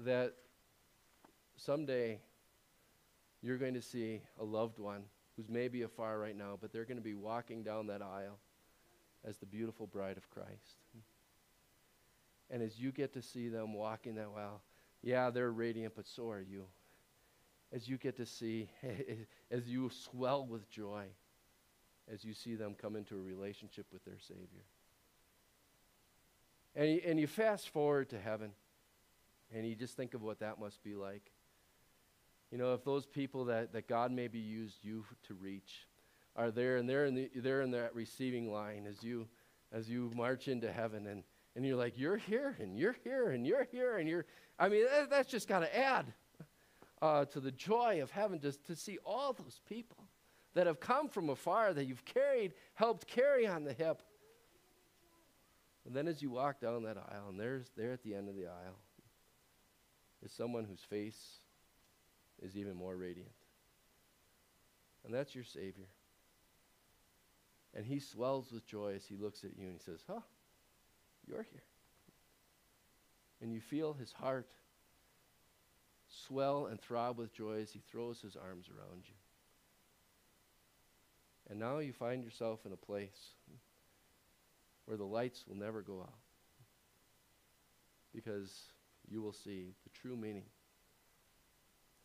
That 0.00 0.34
someday 1.56 2.20
you're 3.42 3.58
going 3.58 3.74
to 3.74 3.82
see 3.82 4.20
a 4.40 4.44
loved 4.44 4.78
one 4.78 5.02
who's 5.36 5.48
maybe 5.48 5.82
afar 5.82 6.18
right 6.18 6.36
now, 6.36 6.58
but 6.60 6.72
they're 6.72 6.84
going 6.84 6.96
to 6.96 7.02
be 7.02 7.14
walking 7.14 7.62
down 7.62 7.86
that 7.88 8.02
aisle 8.02 8.38
as 9.24 9.38
the 9.38 9.46
beautiful 9.46 9.86
bride 9.86 10.16
of 10.16 10.28
Christ. 10.30 10.78
And 12.50 12.62
as 12.62 12.78
you 12.78 12.92
get 12.92 13.12
to 13.14 13.22
see 13.22 13.48
them 13.48 13.74
walking 13.74 14.16
that 14.16 14.28
aisle, 14.36 14.62
yeah, 15.02 15.30
they're 15.30 15.50
radiant, 15.50 15.94
but 15.96 16.06
so 16.06 16.30
are 16.30 16.40
you. 16.40 16.64
As 17.72 17.88
you 17.88 17.96
get 17.96 18.16
to 18.16 18.26
see, 18.26 18.70
as 19.50 19.66
you 19.66 19.90
swell 19.90 20.46
with 20.46 20.70
joy 20.70 21.06
as 22.12 22.24
you 22.24 22.34
see 22.34 22.54
them 22.54 22.74
come 22.80 22.96
into 22.96 23.16
a 23.16 23.20
relationship 23.20 23.86
with 23.92 24.04
their 24.04 24.18
Savior. 24.18 24.64
And 26.76 26.90
you, 26.90 27.00
and 27.06 27.20
you 27.20 27.26
fast 27.26 27.68
forward 27.68 28.10
to 28.10 28.20
heaven, 28.20 28.50
and 29.54 29.66
you 29.66 29.74
just 29.74 29.96
think 29.96 30.14
of 30.14 30.22
what 30.22 30.40
that 30.40 30.58
must 30.58 30.82
be 30.82 30.94
like. 30.94 31.30
You 32.50 32.58
know, 32.58 32.74
if 32.74 32.84
those 32.84 33.06
people 33.06 33.46
that, 33.46 33.72
that 33.72 33.88
God 33.88 34.12
maybe 34.12 34.38
used 34.38 34.84
you 34.84 35.04
to 35.28 35.34
reach 35.34 35.86
are 36.36 36.50
there 36.50 36.76
and 36.76 36.88
they're 36.88 37.06
in, 37.06 37.14
the, 37.14 37.30
they're 37.36 37.62
in 37.62 37.70
that 37.72 37.94
receiving 37.94 38.52
line 38.52 38.86
as 38.88 39.02
you, 39.02 39.28
as 39.72 39.88
you 39.88 40.10
march 40.14 40.48
into 40.48 40.72
heaven, 40.72 41.06
and, 41.06 41.22
and 41.54 41.64
you're 41.64 41.76
like, 41.76 41.96
you're 41.96 42.16
here, 42.16 42.56
and 42.60 42.76
you're 42.78 42.96
here, 43.04 43.30
and 43.30 43.46
you're 43.46 43.66
here, 43.70 43.98
and 43.98 44.08
you're, 44.08 44.24
I 44.58 44.68
mean, 44.68 44.84
that, 44.84 45.10
that's 45.10 45.30
just 45.30 45.48
got 45.48 45.60
to 45.60 45.78
add 45.78 46.06
uh, 47.00 47.24
to 47.26 47.40
the 47.40 47.52
joy 47.52 48.00
of 48.02 48.10
heaven 48.10 48.40
to, 48.40 48.52
to 48.52 48.74
see 48.74 48.98
all 49.04 49.32
those 49.32 49.60
people 49.68 50.08
that 50.54 50.66
have 50.66 50.80
come 50.80 51.08
from 51.08 51.30
afar 51.30 51.74
that 51.74 51.84
you've 51.84 52.04
carried, 52.04 52.54
helped 52.74 53.06
carry 53.06 53.46
on 53.46 53.64
the 53.64 53.72
hip. 53.72 54.02
And 55.86 55.94
then 55.94 56.08
as 56.08 56.22
you 56.22 56.30
walk 56.30 56.60
down 56.60 56.84
that 56.84 56.96
aisle, 56.96 57.28
and 57.28 57.38
there's 57.38 57.70
there 57.76 57.92
at 57.92 58.02
the 58.02 58.14
end 58.14 58.28
of 58.28 58.36
the 58.36 58.46
aisle 58.46 58.78
is 60.24 60.32
someone 60.32 60.64
whose 60.64 60.80
face 60.80 61.38
is 62.42 62.56
even 62.56 62.74
more 62.74 62.96
radiant. 62.96 63.30
And 65.04 65.12
that's 65.12 65.34
your 65.34 65.44
Savior. 65.44 65.88
And 67.74 67.84
he 67.84 67.98
swells 67.98 68.50
with 68.52 68.66
joy 68.66 68.94
as 68.94 69.04
he 69.04 69.16
looks 69.16 69.44
at 69.44 69.56
you 69.58 69.66
and 69.66 69.74
he 69.74 69.80
says, 69.84 70.00
Huh, 70.06 70.20
you're 71.26 71.46
here. 71.50 71.64
And 73.42 73.52
you 73.52 73.60
feel 73.60 73.92
his 73.92 74.12
heart 74.12 74.52
swell 76.08 76.66
and 76.66 76.80
throb 76.80 77.18
with 77.18 77.34
joy 77.34 77.60
as 77.60 77.72
he 77.72 77.80
throws 77.90 78.20
his 78.20 78.36
arms 78.36 78.68
around 78.68 79.02
you. 79.06 79.14
And 81.50 81.58
now 81.58 81.78
you 81.78 81.92
find 81.92 82.24
yourself 82.24 82.60
in 82.64 82.72
a 82.72 82.76
place 82.76 83.34
where 84.86 84.96
the 84.96 85.04
lights 85.04 85.44
will 85.46 85.56
never 85.56 85.82
go 85.82 86.00
out 86.00 86.18
because 88.14 88.68
you 89.08 89.20
will 89.20 89.32
see 89.32 89.72
the 89.84 89.90
true 89.90 90.16
meaning 90.16 90.44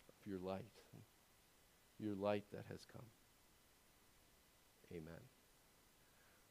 of 0.10 0.30
your 0.30 0.40
light, 0.40 0.66
your 2.00 2.16
light 2.16 2.44
that 2.52 2.66
has 2.70 2.86
come. 2.92 3.06
Amen. 4.92 5.22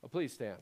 Well, 0.01 0.11
please 0.11 0.33
stand. 0.33 0.59